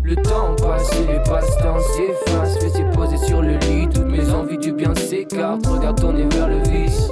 Le 0.03 0.15
temps 0.17 0.55
passe 0.57 0.91
et 0.95 1.11
les 1.11 1.19
passe-temps 1.19 1.79
s'effacent. 1.79 2.59
Fessiers 2.59 2.85
posés 2.93 3.17
sur 3.17 3.41
le 3.41 3.57
lit, 3.57 3.87
toutes 3.87 4.09
mes 4.09 4.29
envies 4.29 4.57
du 4.57 4.73
bien 4.73 4.93
s'écartent. 4.95 5.65
Regarde 5.67 5.99
tourner 5.99 6.25
vers 6.31 6.49
le 6.49 6.57
vice. 6.69 7.09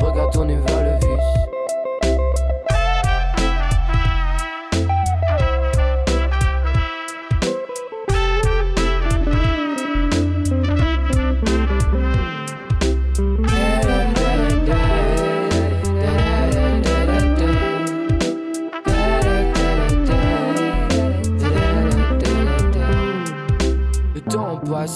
Regarde 0.00 0.32
tourner 0.32 0.56
vers 0.66 0.80
le 0.80 0.82
vice. 0.82 0.85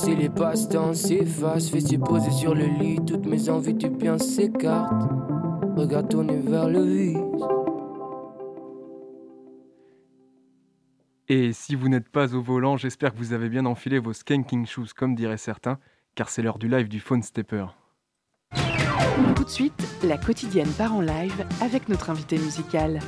Temps 0.00 0.06
passe 0.06 0.08
et 0.08 0.16
les 0.16 0.28
passe-temps 0.28 0.94
s'effacent. 0.94 1.70
Fessiers 1.70 1.98
posés 1.98 2.30
sur 2.30 2.54
le 2.54 2.66
lit, 2.66 2.98
toutes 3.06 3.26
mes 3.26 3.48
envies 3.48 3.74
du 3.74 3.88
bien 3.88 4.18
s'écartent. 4.18 5.08
Regarde 5.76 6.08
tourner 6.08 6.38
vers 6.38 6.68
le 6.68 6.84
vice. 6.84 7.18
Et 11.28 11.52
si 11.52 11.76
vous 11.76 11.88
n'êtes 11.88 12.08
pas 12.08 12.34
au 12.34 12.42
volant, 12.42 12.76
j'espère 12.76 13.12
que 13.12 13.18
vous 13.18 13.32
avez 13.32 13.48
bien 13.48 13.64
enfilé 13.64 14.00
vos 14.00 14.12
skanking 14.12 14.66
shoes, 14.66 14.92
comme 14.96 15.14
diraient 15.14 15.36
certains, 15.36 15.78
car 16.16 16.28
c'est 16.28 16.42
l'heure 16.42 16.58
du 16.58 16.68
live 16.68 16.88
du 16.88 16.98
Phone 16.98 17.22
Stepper. 17.22 17.66
Tout 19.36 19.44
de 19.44 19.48
suite, 19.48 19.86
la 20.02 20.18
quotidienne 20.18 20.70
part 20.76 20.94
en 20.94 21.00
live 21.00 21.46
avec 21.60 21.88
notre 21.88 22.10
invité 22.10 22.36
musical. 22.36 22.98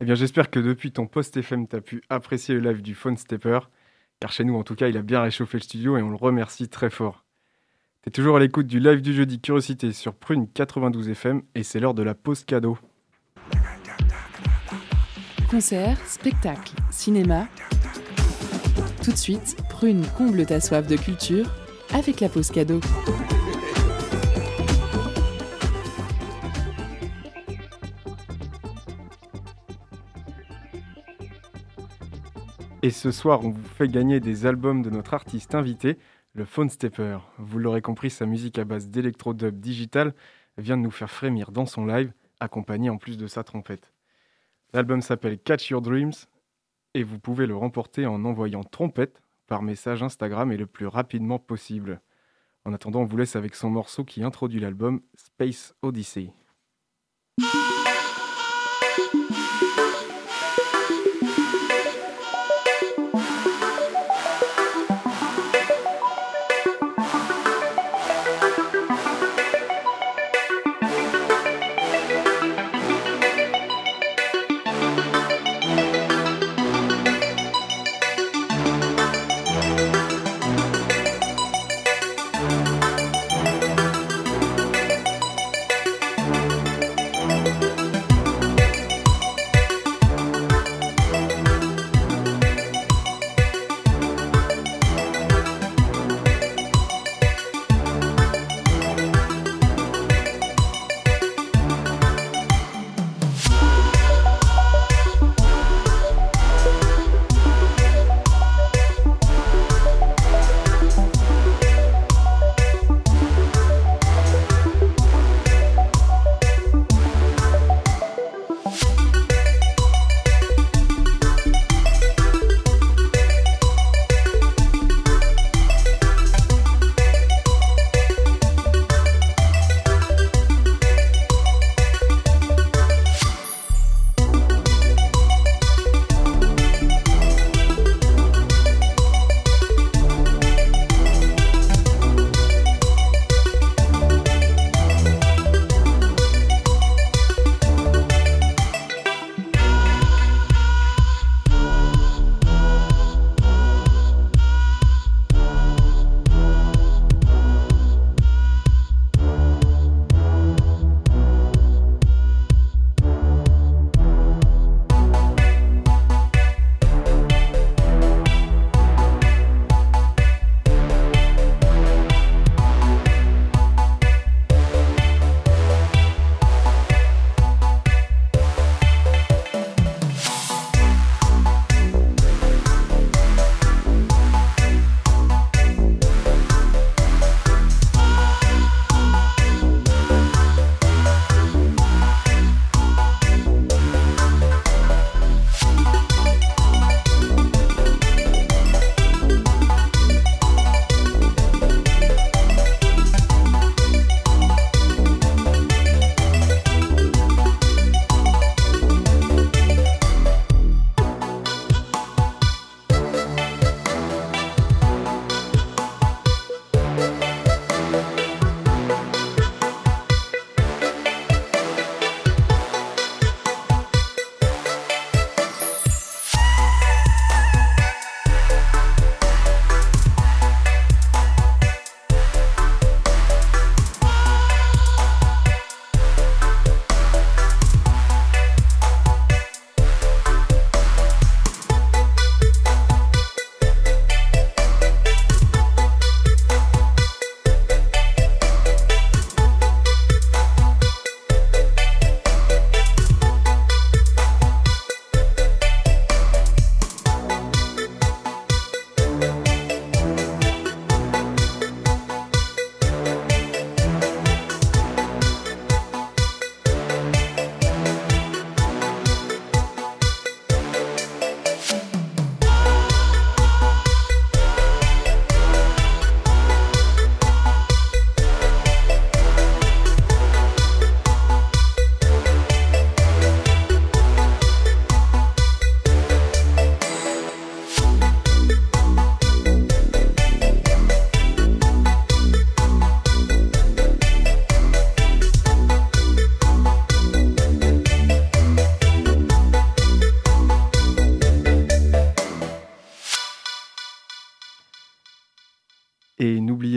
Eh 0.00 0.04
bien, 0.04 0.14
j'espère 0.14 0.50
que 0.50 0.60
depuis 0.60 0.92
ton 0.92 1.06
post 1.06 1.36
FM, 1.36 1.66
tu 1.66 1.76
as 1.76 1.80
pu 1.80 2.02
apprécier 2.08 2.54
le 2.54 2.60
live 2.60 2.82
du 2.82 2.94
Phone 2.94 3.16
Stepper, 3.16 3.60
car 4.20 4.32
chez 4.32 4.44
nous, 4.44 4.56
en 4.56 4.62
tout 4.62 4.74
cas, 4.74 4.88
il 4.88 4.96
a 4.96 5.02
bien 5.02 5.22
réchauffé 5.22 5.58
le 5.58 5.62
studio 5.62 5.96
et 5.96 6.02
on 6.02 6.10
le 6.10 6.16
remercie 6.16 6.68
très 6.68 6.90
fort. 6.90 7.24
Tu 8.02 8.08
es 8.08 8.12
toujours 8.12 8.36
à 8.36 8.40
l'écoute 8.40 8.66
du 8.66 8.80
live 8.80 9.00
du 9.00 9.12
jeudi 9.12 9.40
Curiosité 9.40 9.92
sur 9.92 10.14
Prune 10.14 10.48
92 10.48 11.08
FM 11.08 11.42
et 11.54 11.62
c'est 11.62 11.80
l'heure 11.80 11.94
de 11.94 12.02
la 12.02 12.14
pause 12.14 12.44
cadeau. 12.44 12.78
Concert, 15.50 15.98
spectacle, 16.06 16.74
cinéma. 16.90 17.46
Tout 19.04 19.12
de 19.12 19.16
suite, 19.16 19.56
Prune 19.68 20.04
comble 20.16 20.46
ta 20.46 20.60
soif 20.60 20.86
de 20.86 20.96
culture 20.96 21.46
avec 21.92 22.20
la 22.20 22.28
pause 22.28 22.50
cadeau. 22.50 22.80
Et 32.84 32.90
ce 32.90 33.12
soir, 33.12 33.44
on 33.44 33.50
vous 33.50 33.64
fait 33.64 33.86
gagner 33.86 34.18
des 34.18 34.44
albums 34.44 34.82
de 34.82 34.90
notre 34.90 35.14
artiste 35.14 35.54
invité, 35.54 35.98
le 36.34 36.44
Phone 36.44 36.68
Stepper. 36.68 37.18
Vous 37.38 37.60
l'aurez 37.60 37.80
compris, 37.80 38.10
sa 38.10 38.26
musique 38.26 38.58
à 38.58 38.64
base 38.64 38.88
d'électro-dub 38.88 39.60
digital 39.60 40.14
vient 40.58 40.76
de 40.76 40.82
nous 40.82 40.90
faire 40.90 41.08
frémir 41.08 41.52
dans 41.52 41.64
son 41.64 41.86
live, 41.86 42.12
accompagné 42.40 42.90
en 42.90 42.96
plus 42.96 43.16
de 43.16 43.28
sa 43.28 43.44
trompette. 43.44 43.92
L'album 44.72 45.00
s'appelle 45.00 45.38
Catch 45.38 45.70
Your 45.70 45.80
Dreams 45.80 46.12
et 46.94 47.04
vous 47.04 47.20
pouvez 47.20 47.46
le 47.46 47.54
remporter 47.54 48.04
en 48.04 48.24
envoyant 48.24 48.64
trompette 48.64 49.22
par 49.46 49.62
message 49.62 50.02
Instagram 50.02 50.50
et 50.50 50.56
le 50.56 50.66
plus 50.66 50.88
rapidement 50.88 51.38
possible. 51.38 52.00
En 52.64 52.72
attendant, 52.72 53.02
on 53.02 53.06
vous 53.06 53.16
laisse 53.16 53.36
avec 53.36 53.54
son 53.54 53.70
morceau 53.70 54.02
qui 54.02 54.24
introduit 54.24 54.58
l'album 54.58 55.02
Space 55.14 55.76
Odyssey. 55.82 56.32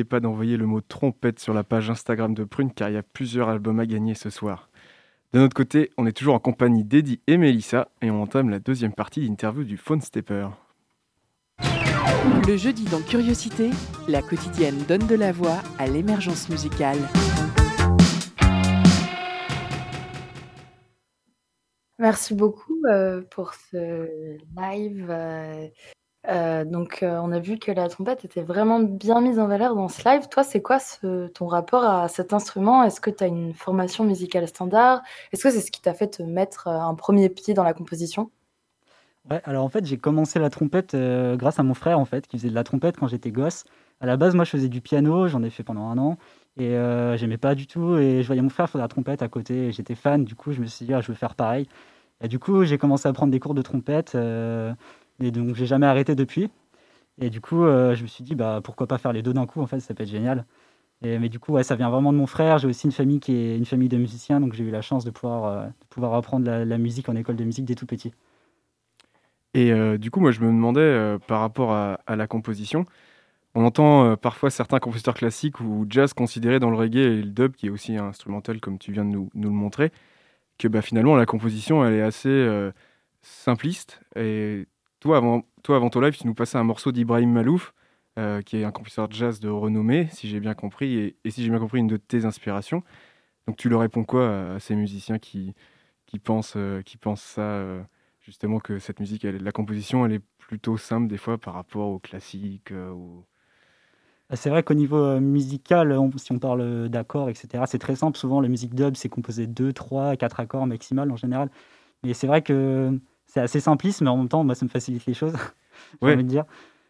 N'oubliez 0.06 0.20
pas 0.20 0.20
d'envoyer 0.20 0.58
le 0.58 0.68
mot 0.68 0.82
trompette 0.82 1.40
sur 1.40 1.54
la 1.56 1.64
page 1.64 1.90
Instagram 1.90 2.36
de 2.36 2.44
Prune 2.44 2.72
car 2.72 2.90
il 2.90 2.94
y 2.94 2.98
a 2.98 3.02
plusieurs 3.02 3.50
albums 3.50 3.80
à 3.80 3.88
gagner 3.88 4.14
ce 4.14 4.30
soir. 4.30 4.70
De 5.34 5.40
notre 5.40 5.56
côté, 5.56 5.90
on 5.98 6.06
est 6.06 6.12
toujours 6.12 6.36
en 6.36 6.40
compagnie 6.40 6.84
d'Eddie 6.84 7.22
et 7.26 7.38
Melissa 7.38 7.90
et 8.04 8.12
on 8.12 8.22
entame 8.22 8.52
la 8.52 8.60
deuxième 8.60 8.94
partie 8.94 9.28
d'interview 9.28 9.64
du 9.64 9.78
Phone 9.78 10.02
Stepper. 10.02 10.50
Le 12.48 12.56
jeudi 12.56 12.86
dans 12.86 13.02
Curiosité, 13.02 13.72
la 14.08 14.22
quotidienne 14.22 14.78
donne 14.88 15.08
de 15.08 15.16
la 15.16 15.32
voix 15.32 15.64
à 15.80 15.88
l'émergence 15.88 16.50
musicale. 16.50 17.00
Merci 21.98 22.36
beaucoup 22.36 22.86
euh, 22.86 23.24
pour 23.32 23.56
ce 23.56 24.38
live. 24.56 25.08
euh, 25.10 25.68
euh, 26.30 26.66
donc, 26.66 27.04
euh, 27.04 27.20
on 27.24 27.32
a 27.32 27.40
vu 27.40 27.58
que 27.60 27.72
la 27.72 27.88
trompette 27.90 28.26
était 28.26 28.42
vraiment 28.44 28.80
bien 28.80 29.22
mise 29.22 29.40
en 29.40 29.48
valeur 29.48 29.76
dans 29.76 29.88
ce 29.88 30.04
live. 30.08 30.28
Toi, 30.30 30.44
c'est 30.44 30.62
quoi 30.62 30.80
ce- 30.80 31.28
ton 31.28 31.48
rapport 31.48 31.84
à 31.84 32.08
cet 32.08 32.34
instrument? 32.34 32.84
Est-ce 32.84 33.02
que 33.02 33.10
tu 33.10 33.24
as 33.24 33.28
une 33.28 33.54
formation 33.54 34.04
musicale 34.04 34.48
standard? 34.48 35.02
Est-ce 35.32 35.44
que 35.44 35.52
c'est 35.52 35.62
ce 35.62 35.72
qui 35.72 35.82
t'a 35.82 35.94
fait 35.94 36.08
te 36.10 36.24
mettre 36.24 36.68
euh, 36.68 36.80
un 36.80 36.96
premier 36.96 37.30
pied 37.30 37.54
dans 37.54 37.64
la 37.64 37.74
composition? 37.74 38.32
Ouais, 39.32 39.42
alors 39.46 39.66
en 39.66 39.70
fait, 39.70 39.86
j'ai 39.86 39.98
commencé 39.98 40.38
la 40.40 40.50
trompette 40.52 40.96
grâce 41.38 41.60
à 41.60 41.64
mon 41.64 41.74
frère, 41.74 41.98
en 42.00 42.06
fait, 42.06 42.28
qui 42.28 42.38
faisait 42.38 42.50
de 42.50 42.56
la 42.56 42.64
trompette 42.64 42.98
quand 42.98 43.08
j'étais 43.08 43.32
gosse. 43.32 43.64
À 44.00 44.06
la 44.06 44.18
base, 44.18 44.36
moi, 44.36 44.46
je 44.46 44.52
faisais 44.52 44.70
du 44.70 44.82
piano, 44.82 45.28
j'en 45.28 45.42
ai 45.42 45.50
fait 45.50 45.64
pendant 45.64 45.88
un 45.90 45.98
an, 45.98 46.18
et 46.58 46.72
j'aimais 47.18 47.38
pas 47.38 47.56
du 47.56 47.66
tout. 47.66 47.98
Et 47.98 48.22
je 48.22 48.28
voyais 48.28 48.42
mon 48.44 48.50
frère 48.50 48.70
faire 48.70 48.80
de 48.80 48.84
la 48.84 48.88
trompette 48.88 49.22
à 49.24 49.28
côté, 49.28 49.68
et 49.68 49.72
j'étais 49.72 49.96
fan. 49.96 50.26
Du 50.26 50.36
coup, 50.36 50.52
je 50.52 50.62
me 50.62 50.68
suis 50.68 50.86
dit, 50.86 50.94
ah, 50.94 51.02
je 51.02 51.08
veux 51.08 51.16
faire 51.16 51.34
pareil. 51.36 51.68
Et 52.22 52.28
du 52.30 52.40
coup, 52.40 52.66
j'ai 52.66 52.78
commencé 52.80 53.08
à 53.10 53.14
prendre 53.14 53.32
des 53.32 53.40
cours 53.40 53.54
de 53.56 53.62
trompette, 53.64 54.18
et 55.20 55.32
donc 55.32 55.56
j'ai 55.56 55.66
jamais 55.66 55.88
arrêté 55.88 56.16
depuis. 56.16 56.50
Et 57.20 57.30
du 57.30 57.42
coup, 57.42 57.64
euh, 57.64 57.96
je 57.96 58.04
me 58.04 58.08
suis 58.08 58.24
dit, 58.24 58.36
bah, 58.36 58.60
pourquoi 58.64 58.88
pas 58.88 58.98
faire 58.98 59.14
les 59.14 59.22
deux 59.22 59.34
d'un 59.34 59.46
coup, 59.46 59.62
en 59.62 59.68
fait, 59.68 59.80
ça 59.80 59.94
peut 59.94 60.04
être 60.04 60.10
génial. 60.10 60.46
Et, 61.02 61.20
mais 61.20 61.30
du 61.30 61.40
coup, 61.40 61.54
ouais, 61.54 61.64
ça 61.64 61.76
vient 61.76 61.90
vraiment 61.90 62.12
de 62.14 62.18
mon 62.18 62.28
frère. 62.28 62.58
J'ai 62.58 62.68
aussi 62.68 62.88
une 62.88 62.92
famille 62.92 63.20
qui 63.20 63.34
est 63.36 63.58
une 63.58 63.66
famille 63.66 63.90
de 63.90 63.98
musiciens, 63.98 64.40
donc 64.42 64.54
j'ai 64.54 64.64
eu 64.64 64.72
la 64.72 64.82
chance 64.82 65.06
de 65.06 65.12
pouvoir, 65.12 65.46
euh, 65.46 65.66
de 65.68 65.86
pouvoir 65.90 66.14
apprendre 66.16 66.50
la, 66.50 66.78
musique 66.78 67.10
en 67.10 67.16
école 67.16 67.36
de 67.38 67.44
musique 67.44 67.66
dès 67.66 67.76
tout 67.76 67.86
petit. 67.86 68.14
Et 69.54 69.72
euh, 69.72 69.98
du 69.98 70.12
coup, 70.12 70.20
moi, 70.20 70.32
je 70.32 70.42
me 70.42 70.48
demandais 70.48 71.18
par 71.28 71.40
rapport 71.40 71.74
à, 71.74 72.00
la 72.16 72.28
composition, 72.28 72.86
on 73.56 73.64
entend 73.66 74.18
parfois 74.18 74.50
certains 74.50 74.80
compositeurs 74.80 75.14
classiques 75.14 75.62
ou 75.62 75.86
jazz 75.90 76.14
considérés 76.14 76.60
dans 76.60 76.70
le 76.70 76.76
reggae 76.76 76.98
et 76.98 77.22
le 77.22 77.32
dub, 77.32 77.54
qui 77.54 77.68
est 77.68 77.70
aussi 77.70 77.96
instrumental, 77.96 78.60
comme 78.60 78.78
tu 78.78 78.92
viens 78.92 79.06
de 79.06 79.12
nous, 79.12 79.30
nous 79.34 79.50
le 79.50 79.56
montrer, 79.56 79.92
que 80.58 80.68
bah, 80.68 80.82
finalement, 80.82 81.16
la 81.16 81.26
composition, 81.26 81.86
elle 81.86 81.94
est 81.94 82.02
assez 82.02 82.72
simpliste. 83.22 84.02
Et 84.18 84.68
toi 85.06 85.18
avant, 85.18 85.44
ton 85.92 86.00
live, 86.02 86.18
tu 86.18 86.26
nous 86.26 86.34
passais 86.34 86.58
un 86.58 86.64
morceau 86.64 86.92
d'Ibrahim 86.92 87.32
Malouf, 87.32 87.76
euh, 88.18 88.42
qui 88.42 88.58
est 88.58 88.64
un 88.64 88.72
compositeur 88.72 89.08
de 89.08 89.14
jazz 89.14 89.40
de 89.40 89.50
renommée, 89.50 90.08
si 90.12 90.28
j'ai 90.28 90.40
bien 90.40 90.56
compris, 90.56 91.16
et, 91.24 91.30
si 91.30 91.44
j'ai 91.44 91.50
bien 91.52 91.60
compris, 91.60 91.78
une 91.80 91.88
de 91.88 91.98
tes 91.98 92.26
inspirations. 92.26 92.84
Donc, 93.48 93.58
tu 93.58 93.70
leur 93.70 93.82
réponds 93.82 94.04
quoi 94.04 94.56
à, 94.56 94.60
ces 94.60 94.76
musiciens 94.76 95.20
qui, 95.20 95.54
euh, 96.56 96.82
pensent 97.04 97.22
ça 97.24 97.42
euh, 97.42 97.84
justement 98.22 98.60
que 98.60 98.80
cette 98.80 99.00
musique, 99.00 99.24
la 99.24 99.52
composition, 99.52 100.06
elle 100.08 100.14
est 100.14 100.24
plutôt 100.40 100.78
simple 100.78 101.08
des 101.08 101.18
fois 101.18 101.38
par 101.38 101.54
rapport 101.54 101.90
au 101.90 102.00
classique. 102.00 102.72
euh, 102.72 102.90
au- 102.92 103.26
Ah, 104.30 104.36
C'est 104.36 104.50
vrai 104.50 104.64
qu'au 104.64 104.74
niveau 104.74 105.20
musical, 105.20 105.96
si 106.18 106.32
on 106.32 106.40
parle 106.40 106.90
d'accords, 106.90 107.30
etc., 107.30 107.68
c'est 107.68 107.78
très 107.80 107.96
simple. 107.96 108.18
Souvent, 108.18 108.42
la 108.42 108.48
musique 108.50 108.74
dub, 108.74 108.96
c'est 108.96 109.10
composé 109.10 109.46
de 109.46 109.54
2, 109.54 109.72
3, 109.74 110.16
4 110.16 110.40
accords 110.40 110.66
maximal 110.66 111.12
en 111.12 111.16
général. 111.16 111.50
Mais 112.04 112.14
c'est 112.14 112.28
vrai 112.28 112.42
que 112.44 113.00
c'est 113.36 113.42
assez 113.42 113.60
simpliste, 113.60 114.02
mais 114.02 114.10
en 114.10 114.16
même 114.18 114.30
temps, 114.30 114.46
moi, 114.46 114.56
ça 114.56 114.66
me 114.66 114.70
facilite 114.70 115.06
les 115.06 115.14
choses, 115.14 115.34
envie 116.02 116.16
de 116.16 116.22
dire. 116.22 116.46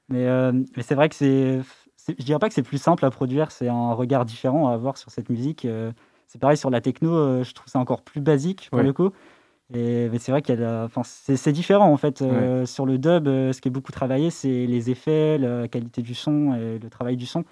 Mais, 0.09 0.27
euh, 0.27 0.51
mais 0.77 0.83
c'est 0.83 0.93
vrai 0.93 1.09
que 1.09 1.15
c'est, 1.15 1.59
je 2.07 2.23
dirais 2.23 2.37
pas 2.37 2.47
que 2.49 2.53
c'est 2.53 2.61
plus 2.61 2.77
simple 2.77 3.03
à 3.03 3.09
produire, 3.09 3.49
c'est 3.49 3.67
un 3.67 3.93
regard 3.93 4.25
différent 4.25 4.67
à 4.69 4.73
avoir 4.73 4.97
sur 4.97 5.09
cette 5.09 5.29
musique. 5.29 5.65
euh, 5.65 5.91
c'est 6.27 6.39
pareil 6.39 6.55
sur 6.57 6.69
la 6.69 6.81
techno, 6.81 7.11
euh, 7.15 7.43
je 7.43 7.53
trouve 7.55 7.67
ça 7.67 7.79
encore 7.79 8.03
plus 8.03 8.21
basique 8.21 8.67
pour 8.69 8.79
Ouais. 8.79 8.85
le 8.85 8.93
coup. 8.93 9.09
Et, 9.73 10.07
mais 10.09 10.19
c'est 10.19 10.31
vrai 10.31 10.43
qu'il 10.43 10.63
enfin, 10.63 11.01
c'est, 11.03 11.51
différent 11.51 11.91
en 11.91 11.97
fait. 11.97 12.21
Euh, 12.21 12.67
Sur 12.67 12.85
le 12.85 12.99
dub, 12.99 13.25
ce 13.25 13.59
qui 13.59 13.67
est 13.69 13.71
beaucoup 13.71 13.91
travaillé, 13.91 14.29
c'est 14.29 14.67
les 14.67 14.91
effets, 14.91 15.39
la 15.39 15.67
qualité 15.67 16.03
du 16.03 16.13
son 16.13 16.53
et 16.53 16.77
le 16.77 16.89
travail 16.91 17.17
du 17.17 17.25
son. 17.25 17.43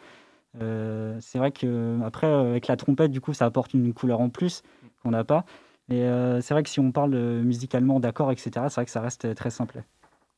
Euh, 0.62 1.18
c'est 1.20 1.40
vrai 1.40 1.52
que 1.52 1.98
après 2.06 2.28
avec 2.28 2.68
la 2.68 2.78
trompette, 2.78 3.10
du 3.10 3.20
coup, 3.22 3.34
ça 3.34 3.46
apporte 3.46 3.74
une 3.74 3.92
couleur 3.94 4.22
en 4.22 4.30
plus 4.30 4.62
qu'on 5.02 5.10
n'a 5.10 5.24
pas. 5.24 5.46
Mais 5.90 6.04
euh, 6.04 6.42
c'est 6.42 6.54
vrai 6.54 6.64
que 6.64 6.70
si 6.70 6.80
on 6.80 6.92
parle 6.92 7.14
euh, 7.16 7.44
musicalement 7.44 8.00
d'accords, 8.00 8.32
etc., 8.32 8.70
c'est 8.70 8.76
vrai 8.76 8.86
que 8.86 8.92
ça 8.92 9.02
reste 9.02 9.26
euh, 9.26 9.34
très 9.34 9.50
simple. 9.50 9.84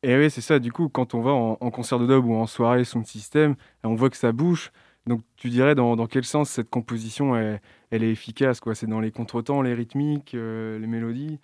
Et 0.03 0.15
oui, 0.17 0.29
c'est 0.29 0.41
ça. 0.41 0.59
Du 0.59 0.71
coup, 0.71 0.89
quand 0.89 1.13
on 1.13 1.21
va 1.21 1.31
en, 1.31 1.57
en 1.59 1.71
concert 1.71 1.99
de 1.99 2.05
dub 2.05 2.25
ou 2.25 2.35
en 2.35 2.45
soirée 2.45 2.83
sound 2.85 3.05
system, 3.07 3.55
on 3.83 3.95
voit 3.95 4.09
que 4.09 4.17
ça 4.17 4.31
bouge. 4.31 4.71
Donc, 5.07 5.21
tu 5.35 5.49
dirais 5.49 5.75
dans, 5.75 5.95
dans 5.95 6.07
quel 6.07 6.23
sens 6.25 6.49
cette 6.49 6.69
composition 6.69 7.35
elle, 7.35 7.61
elle 7.91 8.03
est 8.03 8.11
efficace 8.11 8.59
quoi? 8.59 8.75
C'est 8.75 8.87
dans 8.87 8.99
les 8.99 9.11
contretemps, 9.11 9.61
les 9.61 9.73
rythmiques, 9.73 10.33
euh, 10.35 10.79
les 10.79 10.87
mélodies? 10.87 11.39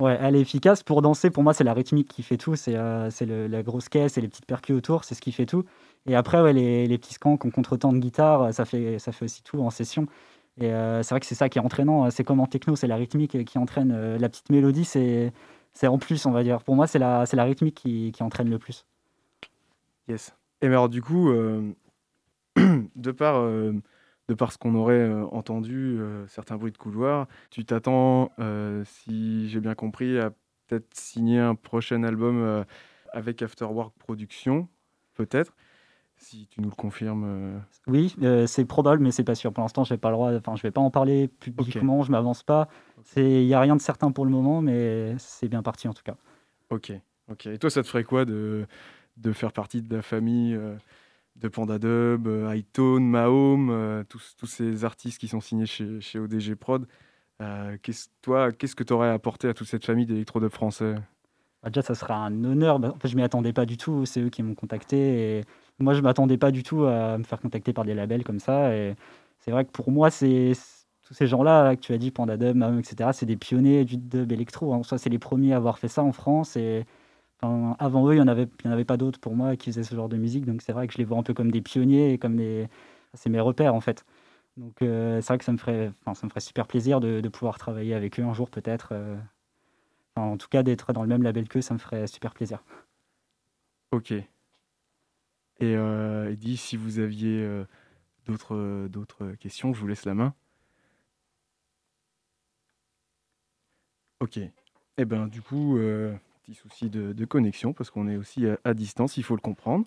Ouais, 0.00 0.18
elle 0.20 0.34
est 0.34 0.40
efficace. 0.40 0.82
Pour 0.82 1.02
danser, 1.02 1.30
pour 1.30 1.44
moi, 1.44 1.54
c'est 1.54 1.62
la 1.62 1.72
rythmique 1.72 2.08
qui 2.08 2.22
fait 2.24 2.36
tout. 2.36 2.56
C'est 2.56 2.74
euh, 2.76 3.08
la 3.48 3.62
grosse 3.62 3.88
caisse 3.88 4.18
et 4.18 4.20
les 4.20 4.28
petites 4.28 4.46
percus 4.46 4.76
autour, 4.76 5.04
c'est 5.04 5.14
ce 5.14 5.20
qui 5.20 5.30
fait 5.30 5.46
tout. 5.46 5.64
Et 6.06 6.16
après, 6.16 6.42
ouais, 6.42 6.52
les, 6.52 6.86
les 6.88 6.98
petits 6.98 7.14
skanks 7.14 7.44
en 7.44 7.50
contretemps 7.50 7.92
de 7.92 7.98
guitare, 7.98 8.52
ça 8.52 8.64
fait, 8.64 8.98
ça 8.98 9.12
fait 9.12 9.24
aussi 9.24 9.42
tout 9.44 9.60
en 9.60 9.70
session. 9.70 10.06
Et 10.60 10.72
euh, 10.72 11.02
c'est 11.02 11.10
vrai 11.10 11.20
que 11.20 11.26
c'est 11.26 11.34
ça 11.34 11.48
qui 11.48 11.58
est 11.58 11.62
entraînant. 11.62 12.10
C'est 12.10 12.24
comme 12.24 12.40
en 12.40 12.46
techno, 12.46 12.76
c'est 12.76 12.86
la 12.86 12.96
rythmique 12.96 13.44
qui 13.44 13.58
entraîne. 13.58 13.92
euh, 13.92 14.18
la 14.18 14.28
petite 14.28 14.50
mélodie, 14.50 14.84
c'est 14.84 15.32
en 15.82 15.98
plus, 15.98 16.26
on 16.26 16.30
va 16.30 16.42
dire. 16.42 16.62
Pour 16.62 16.76
moi, 16.76 16.86
c'est 16.86 16.98
la, 16.98 17.24
rythmique 17.24 17.74
qui, 17.74 18.12
entraîne 18.20 18.48
le 18.48 18.58
plus. 18.58 18.86
Yes. 20.08 20.34
Et 20.60 20.66
alors, 20.66 20.88
du 20.88 21.02
coup, 21.02 21.30
euh, 21.30 21.72
de 22.56 23.10
par, 23.10 24.52
ce 24.52 24.58
qu'on 24.58 24.74
aurait 24.74 25.10
entendu, 25.32 25.98
certains 26.28 26.56
bruits 26.56 26.72
de 26.72 26.78
couloir, 26.78 27.26
tu 27.50 27.64
t'attends, 27.64 28.30
si 28.84 29.48
j'ai 29.48 29.60
bien 29.60 29.74
compris, 29.74 30.18
à 30.18 30.30
peut-être 30.66 30.94
signer 30.94 31.40
un 31.40 31.56
prochain 31.56 32.04
album 32.04 32.64
avec 33.12 33.42
Afterwork 33.42 33.92
Productions, 33.98 34.68
peut-être, 35.14 35.54
si 36.24 36.46
tu 36.48 36.60
nous 36.60 36.70
le 36.70 36.74
confirmes. 36.74 37.24
euh. 37.24 37.58
Oui, 37.86 38.14
euh, 38.22 38.46
c'est 38.46 38.64
probable, 38.64 39.02
mais 39.02 39.10
c'est 39.10 39.24
pas 39.24 39.34
sûr. 39.34 39.52
Pour 39.52 39.62
l'instant, 39.62 39.84
j'ai 39.84 39.96
pas 39.96 40.08
le 40.10 40.14
droit. 40.16 40.32
Enfin, 40.32 40.56
je 40.56 40.62
vais 40.62 40.70
pas 40.70 40.80
en 40.80 40.90
parler 40.90 41.28
publiquement. 41.28 42.02
Je 42.02 42.10
m'avance 42.10 42.42
pas. 42.42 42.68
Il 43.16 43.44
y 43.44 43.54
a 43.54 43.60
rien 43.60 43.76
de 43.76 43.80
certain 43.80 44.10
pour 44.10 44.24
le 44.24 44.30
moment, 44.30 44.60
mais 44.60 45.14
c'est 45.18 45.48
bien 45.48 45.62
parti 45.62 45.88
en 45.88 45.92
tout 45.94 46.02
cas. 46.02 46.16
Ok, 46.70 46.92
ok. 47.30 47.46
Et 47.46 47.58
toi, 47.58 47.70
ça 47.70 47.82
te 47.82 47.88
ferait 47.88 48.04
quoi 48.04 48.24
de, 48.24 48.66
de 49.18 49.32
faire 49.32 49.52
partie 49.52 49.82
de 49.82 49.94
la 49.94 50.02
famille 50.02 50.54
euh, 50.54 50.74
de 51.36 51.48
Panda 51.48 51.78
Dub, 51.78 52.26
euh, 52.26 52.48
Hightone, 52.48 53.06
Mahome, 53.06 53.70
euh, 53.70 54.04
tous, 54.08 54.34
tous 54.38 54.46
ces 54.46 54.84
artistes 54.84 55.20
qui 55.20 55.28
sont 55.28 55.40
signés 55.40 55.66
chez, 55.66 56.00
chez 56.00 56.18
ODG 56.18 56.54
Prod 56.54 56.86
qu'est-ce, 57.82 58.08
Toi, 58.22 58.52
qu'est-ce 58.52 58.74
que 58.74 58.84
tu 58.84 58.92
aurais 58.92 59.10
apporté 59.10 59.48
à 59.48 59.54
toute 59.54 59.66
cette 59.66 59.84
famille 59.84 60.06
d'électrodub 60.06 60.50
français? 60.50 60.94
Bah, 61.62 61.70
déjà, 61.70 61.82
ça 61.82 61.94
serait 61.94 62.14
un 62.14 62.44
honneur. 62.44 62.78
Bah, 62.78 62.92
en 62.94 62.98
fait, 62.98 63.08
je 63.08 63.16
m'y 63.16 63.22
attendais 63.22 63.52
pas 63.52 63.66
du 63.66 63.76
tout. 63.76 64.06
C'est 64.06 64.20
eux 64.20 64.30
qui 64.30 64.42
m'ont 64.42 64.54
contacté. 64.54 65.38
Et 65.38 65.44
moi, 65.78 65.94
je 65.94 66.00
m'attendais 66.02 66.38
pas 66.38 66.50
du 66.50 66.62
tout 66.62 66.84
à 66.84 67.18
me 67.18 67.24
faire 67.24 67.40
contacter 67.40 67.72
par 67.72 67.84
des 67.84 67.94
labels 67.94 68.24
comme 68.24 68.38
ça. 68.40 68.74
Et 68.76 68.94
c'est 69.40 69.50
vrai 69.50 69.64
que 69.64 69.70
pour 69.70 69.90
moi, 69.90 70.10
c'est 70.10 70.52
tous 71.02 71.14
ces 71.14 71.26
gens-là 71.26 71.64
là, 71.64 71.76
que 71.76 71.80
tu 71.80 71.92
as 71.92 71.98
dit, 71.98 72.10
Panda 72.10 72.36
Dub, 72.36 72.56
etc., 72.62 73.12
c'est 73.12 73.26
des 73.26 73.36
pionniers 73.36 73.84
du 73.84 73.96
dub 73.98 74.32
électro. 74.32 74.72
En 74.72 74.82
soi, 74.82 74.98
c'est 74.98 75.10
les 75.10 75.18
premiers 75.18 75.52
à 75.52 75.56
avoir 75.56 75.78
fait 75.78 75.88
ça 75.88 76.02
en 76.02 76.12
France. 76.12 76.56
Et 76.56 76.86
avant 77.42 78.08
eux, 78.08 78.14
il 78.14 78.16
n'y 78.16 78.22
en, 78.22 78.28
avait- 78.28 78.48
en 78.64 78.70
avait 78.70 78.84
pas 78.84 78.96
d'autres 78.96 79.20
pour 79.20 79.36
moi 79.36 79.56
qui 79.56 79.70
faisaient 79.70 79.82
ce 79.84 79.94
genre 79.94 80.08
de 80.08 80.16
musique. 80.16 80.46
Donc 80.46 80.62
c'est 80.62 80.72
vrai 80.72 80.86
que 80.86 80.92
je 80.94 80.98
les 80.98 81.04
vois 81.04 81.18
un 81.18 81.22
peu 81.22 81.34
comme 81.34 81.50
des 81.50 81.60
pionniers 81.62 82.12
et 82.14 82.18
comme. 82.18 82.40
C'est 83.14 83.30
mes 83.30 83.40
repères, 83.40 83.74
en 83.74 83.80
fait. 83.80 84.04
Donc 84.56 84.82
euh, 84.82 85.20
c'est 85.22 85.28
vrai 85.28 85.38
que 85.38 85.44
ça 85.44 85.52
me 85.52 85.58
ferait, 85.58 85.92
enfin, 86.02 86.14
ça 86.14 86.26
me 86.26 86.30
ferait 86.30 86.40
super 86.40 86.66
plaisir 86.66 87.00
de, 87.00 87.28
pouvoir 87.28 87.58
travailler 87.58 87.94
avec 87.94 88.20
eux 88.20 88.24
un 88.24 88.34
jour, 88.34 88.50
peut-être. 88.50 88.90
euh. 88.92 89.16
En 90.16 90.36
tout 90.36 90.48
cas, 90.48 90.62
d'être 90.64 90.92
dans 90.92 91.02
le 91.02 91.08
même 91.08 91.22
label 91.22 91.48
qu'eux, 91.48 91.60
ça 91.62 91.74
me 91.74 91.78
ferait 91.78 92.06
super 92.08 92.34
plaisir. 92.34 92.62
Ok. 93.90 94.12
Et 95.60 95.76
euh, 95.76 96.34
si 96.56 96.76
vous 96.76 96.98
aviez 96.98 97.42
euh, 97.42 97.64
d'autres, 98.26 98.56
euh, 98.56 98.88
d'autres 98.88 99.32
questions, 99.40 99.72
je 99.72 99.80
vous 99.80 99.86
laisse 99.86 100.04
la 100.04 100.14
main. 100.14 100.34
Ok. 104.20 104.38
Eh 104.96 105.04
ben, 105.04 105.26
du 105.26 105.42
coup, 105.42 105.76
euh, 105.78 106.14
petit 106.42 106.54
souci 106.54 106.90
de, 106.90 107.24
connexion 107.24 107.72
parce 107.72 107.90
qu'on 107.90 108.08
est 108.08 108.16
aussi 108.16 108.46
à, 108.64 108.74
distance, 108.74 109.16
il 109.16 109.22
faut 109.24 109.34
le 109.34 109.40
comprendre. 109.40 109.86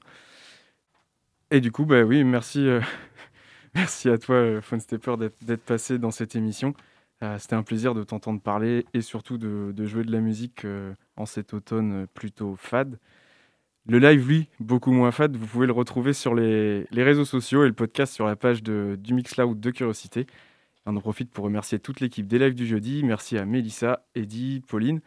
Et 1.50 1.62
du 1.62 1.72
coup, 1.72 1.86
bah 1.86 2.04
oui, 2.04 2.24
merci, 2.24 2.68
à 4.06 4.18
toi, 4.18 4.62
Phone 4.62 4.80
Stepper, 4.80 5.16
d'être, 5.18 5.64
passé 5.64 5.98
dans 5.98 6.12
cette 6.12 6.36
émission. 6.36 6.74
C'était 7.40 7.56
un 7.56 7.64
plaisir 7.64 7.96
de 7.96 8.04
t'entendre 8.04 8.42
parler 8.42 8.86
et 8.94 9.02
surtout 9.02 9.38
de, 9.38 9.86
jouer 9.86 10.04
de 10.04 10.12
la 10.12 10.20
musique 10.20 10.68
en 11.16 11.26
cet 11.26 11.54
automne 11.54 12.06
plutôt 12.14 12.56
fade. 12.58 13.00
Le 13.90 14.00
live, 14.00 14.28
lui, 14.28 14.50
beaucoup 14.60 14.92
moins 14.92 15.12
fade, 15.12 15.38
vous 15.38 15.48
pouvez 15.48 15.66
le 15.66 15.72
retrouver 15.72 16.12
sur 16.12 16.36
les, 16.36 16.86
les 16.92 17.04
réseaux 17.04 17.24
sociaux 17.24 17.64
et 17.64 17.68
le 17.68 17.74
podcast 17.74 18.14
sur 18.14 18.26
la 18.26 18.36
page 18.36 18.62
de, 18.62 18.98
du 19.00 19.14
Mixcloud 19.14 19.58
de 19.58 19.72
Curiosité. 19.72 20.28
On 20.86 20.98
en 20.98 21.00
profite 21.00 21.32
pour 21.32 21.46
remercier 21.46 21.80
toute 21.80 22.02
l'équipe 22.02 22.28
des 22.28 22.38
lives 22.38 22.54
du 22.54 22.68
jeudi. 22.68 23.02
Merci 23.06 23.38
à 23.38 23.46
Mélissa, 23.46 24.06
Eddy, 24.14 24.62
Pauline, 24.68 25.00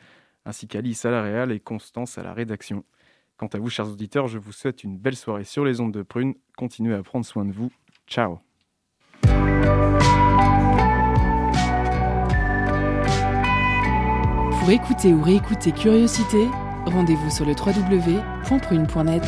ainsi 0.46 0.66
qu'Alice 0.66 1.04
à 1.04 1.10
la 1.10 1.20
réal 1.20 1.52
et 1.52 1.60
Constance 1.60 2.16
à 2.16 2.22
la 2.22 2.32
rédaction. 2.32 2.84
Quant 3.36 3.48
à 3.48 3.58
vous, 3.58 3.68
chers 3.68 3.86
auditeurs, 3.86 4.28
je 4.28 4.38
vous 4.38 4.52
souhaite 4.52 4.82
une 4.82 4.96
belle 4.96 5.16
soirée 5.16 5.44
sur 5.44 5.62
les 5.66 5.82
ondes 5.82 5.92
de 5.92 6.02
Prune. 6.02 6.34
Continuez 6.56 6.94
à 6.94 7.02
prendre 7.02 7.26
soin 7.26 7.44
de 7.44 7.52
vous. 7.52 7.70
Ciao 8.06 8.38
Pour 14.58 14.70
écouter 14.70 15.12
ou 15.12 15.22
réécouter 15.22 15.72
Curiosité, 15.72 16.46
rendez-vous 16.86 17.30
sur 17.30 17.44
le 17.44 17.52
www.prune.net. 17.52 19.24